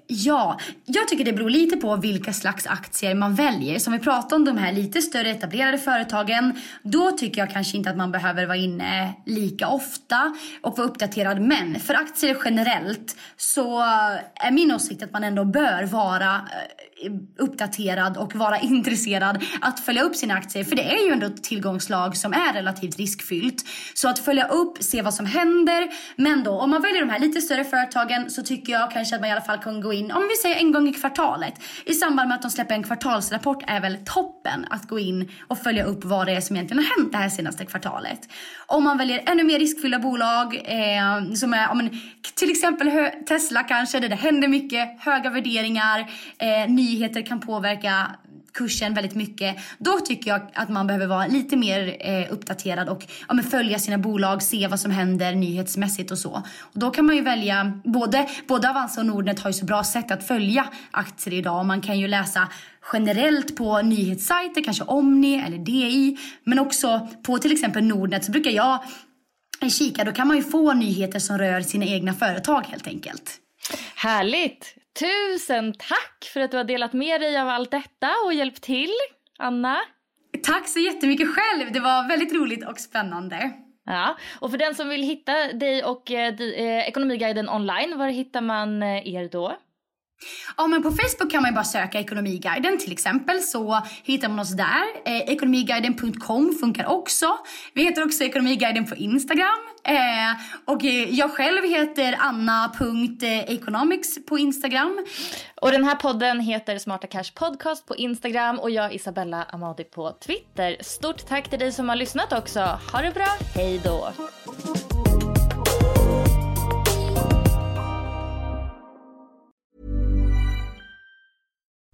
Ja, 0.06 0.58
jag 0.84 1.08
tycker 1.08 1.24
det 1.24 1.32
beror 1.32 1.50
lite 1.50 1.76
på 1.76 1.96
vilka 1.96 2.32
slags 2.32 2.66
aktier 2.66 3.14
man 3.14 3.34
väljer. 3.34 3.78
Som 3.78 3.92
vi 3.92 3.98
pratade 3.98 4.34
om 4.34 4.44
de 4.44 4.58
här 4.58 4.72
lite 4.72 5.02
större 5.02 5.30
etablerade 5.30 5.78
företagen. 5.78 6.52
Då 6.82 7.10
tycker 7.10 7.40
jag 7.40 7.50
kanske 7.50 7.76
inte 7.76 7.90
att 7.90 7.96
man 7.96 8.12
behöver 8.12 8.46
vara 8.46 8.56
inne 8.56 9.14
lika 9.26 9.68
ofta 9.68 10.36
och 10.62 10.78
vara 10.78 10.88
uppdaterad. 10.88 11.40
Men 11.40 11.80
för 11.80 11.94
aktier 11.94 12.36
generellt 12.44 13.16
så 13.36 13.80
är 14.34 14.50
min 14.50 14.72
åsikt 14.72 15.02
att 15.02 15.12
man 15.12 15.24
ändå 15.24 15.44
bör 15.44 15.82
vara 15.82 16.34
eh, 16.34 16.89
uppdaterad 17.38 18.16
och 18.16 18.34
vara 18.34 18.58
intresserad 18.58 19.44
att 19.60 19.80
följa 19.80 20.02
upp 20.02 20.16
sina 20.16 20.34
aktier. 20.34 20.64
För 20.64 20.76
det 20.76 20.82
är 20.82 21.06
ju 21.06 21.12
ändå 21.12 21.26
ett 21.26 21.42
tillgångslag 21.42 22.16
som 22.16 22.32
är 22.32 22.52
relativt 22.52 22.98
riskfyllt. 22.98 23.64
Så 23.94 24.08
att 24.08 24.18
följa 24.18 24.46
upp, 24.46 24.76
se 24.80 25.02
vad 25.02 25.14
som 25.14 25.26
händer. 25.26 25.88
Men 26.16 26.44
då 26.44 26.50
om 26.50 26.70
man 26.70 26.82
väljer 26.82 27.00
de 27.00 27.10
här 27.10 27.18
lite 27.18 27.40
större 27.40 27.64
företagen 27.64 28.30
så 28.30 28.42
tycker 28.42 28.72
jag 28.72 28.90
kanske 28.90 29.14
att 29.14 29.20
man 29.20 29.30
i 29.30 29.32
alla 29.32 29.40
fall 29.40 29.58
kan 29.58 29.80
gå 29.80 29.92
in, 29.92 30.12
om 30.12 30.28
vi 30.28 30.36
säger 30.36 30.56
en 30.56 30.72
gång 30.72 30.88
i 30.88 30.92
kvartalet. 30.92 31.54
I 31.84 31.94
samband 31.94 32.28
med 32.28 32.34
att 32.34 32.42
de 32.42 32.50
släpper 32.50 32.74
en 32.74 32.82
kvartalsrapport 32.82 33.64
är 33.66 33.80
väl 33.80 33.96
toppen 34.04 34.66
att 34.70 34.88
gå 34.88 34.98
in 34.98 35.30
och 35.48 35.58
följa 35.58 35.84
upp 35.84 36.04
vad 36.04 36.26
det 36.26 36.32
är 36.32 36.40
som 36.40 36.56
egentligen 36.56 36.84
har 36.84 36.96
hänt 36.96 37.12
det 37.12 37.18
här 37.18 37.28
senaste 37.28 37.64
kvartalet. 37.64 38.28
Om 38.66 38.84
man 38.84 38.98
väljer 38.98 39.22
ännu 39.26 39.44
mer 39.44 39.58
riskfyllda 39.58 39.98
bolag 39.98 40.54
eh, 40.54 41.34
som 41.34 41.54
är, 41.54 41.74
men, 41.74 41.90
till 42.34 42.50
exempel 42.50 42.90
Tesla 43.28 43.62
kanske, 43.62 44.00
där 44.00 44.08
det 44.08 44.14
händer 44.14 44.48
mycket, 44.48 45.00
höga 45.00 45.30
värderingar, 45.30 46.00
eh, 46.38 46.70
nyheter 46.90 47.22
kan 47.22 47.40
påverka 47.40 48.16
kursen 48.52 48.94
väldigt 48.94 49.14
mycket. 49.14 49.56
Då 49.78 50.00
tycker 50.00 50.30
jag 50.30 50.40
att 50.54 50.68
man 50.68 50.86
behöver 50.86 51.06
vara 51.06 51.26
lite 51.26 51.56
mer 51.56 51.96
eh, 52.00 52.32
uppdaterad 52.32 52.88
och 52.88 53.06
ja, 53.28 53.34
men 53.34 53.44
följa 53.44 53.78
sina 53.78 53.98
bolag, 53.98 54.42
se 54.42 54.66
vad 54.66 54.80
som 54.80 54.90
händer 54.90 55.34
nyhetsmässigt 55.34 56.10
och 56.10 56.18
så. 56.18 56.42
Och 56.60 56.78
då 56.78 56.90
kan 56.90 57.06
man 57.06 57.16
ju 57.16 57.22
välja, 57.22 57.80
både, 57.84 58.28
både 58.48 58.70
Avanza 58.70 59.00
och 59.00 59.06
Nordnet 59.06 59.40
har 59.40 59.50
ju 59.50 59.54
så 59.54 59.64
bra 59.64 59.84
sätt 59.84 60.10
att 60.10 60.26
följa 60.26 60.66
aktier 60.90 61.34
idag. 61.34 61.66
Man 61.66 61.80
kan 61.80 61.98
ju 61.98 62.08
läsa 62.08 62.48
generellt 62.92 63.56
på 63.56 63.82
nyhetssajter, 63.82 64.64
kanske 64.64 64.84
Omni 64.84 65.42
eller 65.46 65.58
DI, 65.58 66.18
men 66.44 66.58
också 66.58 67.08
på 67.22 67.38
till 67.38 67.52
exempel 67.52 67.84
Nordnet 67.84 68.24
så 68.24 68.32
brukar 68.32 68.50
jag 68.50 68.78
eh, 69.60 69.68
kika, 69.68 70.04
då 70.04 70.12
kan 70.12 70.28
man 70.28 70.36
ju 70.36 70.42
få 70.42 70.72
nyheter 70.72 71.18
som 71.18 71.38
rör 71.38 71.60
sina 71.60 71.84
egna 71.84 72.14
företag 72.14 72.62
helt 72.68 72.86
enkelt. 72.86 73.36
Härligt! 73.94 74.79
Tusen 74.98 75.72
tack 75.72 76.30
för 76.32 76.40
att 76.40 76.50
du 76.50 76.56
har 76.56 76.64
delat 76.64 76.92
med 76.92 77.20
dig 77.20 77.38
av 77.38 77.48
allt 77.48 77.70
detta 77.70 78.10
och 78.24 78.34
hjälpt 78.34 78.62
till, 78.62 78.94
Anna. 79.38 79.80
Tack 80.42 80.68
så 80.68 80.78
jättemycket 80.78 81.28
själv. 81.28 81.72
Det 81.72 81.80
var 81.80 82.08
väldigt 82.08 82.34
roligt 82.34 82.68
och 82.68 82.78
spännande. 82.78 83.52
Ja, 83.86 84.16
och 84.40 84.50
för 84.50 84.58
den 84.58 84.74
som 84.74 84.88
vill 84.88 85.02
hitta 85.02 85.52
dig 85.52 85.84
och 85.84 86.10
eh, 86.10 86.34
eh 86.40 86.88
Ekonomiguiden 86.88 87.48
online, 87.48 87.98
var 87.98 88.08
hittar 88.08 88.40
man 88.40 88.82
eh, 88.82 89.14
er 89.14 89.28
då? 89.28 89.56
Ja, 90.56 90.66
men 90.66 90.82
på 90.82 90.90
Facebook 90.90 91.30
kan 91.30 91.42
man 91.42 91.54
bara 91.54 91.64
söka 91.64 92.00
Ekonomiguiden 92.00 92.78
till 92.78 92.92
exempel 92.92 93.40
så 93.40 93.82
hittar 94.02 94.28
man 94.28 94.38
oss 94.38 94.56
där. 94.56 94.84
Eh, 95.04 95.20
ekonomiguiden.com 95.20 96.58
funkar 96.60 96.86
också. 96.86 97.38
Vi 97.74 97.84
heter 97.84 98.04
också 98.04 98.24
Ekonomiguiden 98.24 98.86
på 98.86 98.94
Instagram. 98.94 99.58
Eh, 99.84 100.32
och 100.64 100.84
eh, 100.84 101.14
jag 101.14 101.30
själv 101.30 101.64
heter 101.64 102.16
anna.economics 102.18 104.26
på 104.26 104.38
Instagram. 104.38 105.06
Och 105.60 105.70
den 105.70 105.84
här 105.84 105.94
podden 105.94 106.40
heter 106.40 106.78
Smarta 106.78 107.06
Cash 107.06 107.32
Podcast 107.34 107.86
på 107.86 107.96
Instagram 107.96 108.58
och 108.58 108.70
jag 108.70 108.94
Isabella 108.94 109.42
Amadi 109.42 109.84
på 109.84 110.10
Twitter. 110.10 110.76
Stort 110.80 111.28
tack 111.28 111.50
till 111.50 111.58
dig 111.58 111.72
som 111.72 111.88
har 111.88 111.96
lyssnat 111.96 112.32
också. 112.32 112.60
Ha 112.92 113.02
det 113.02 113.14
bra, 113.14 113.28
hej 113.54 113.80
då! 113.84 114.12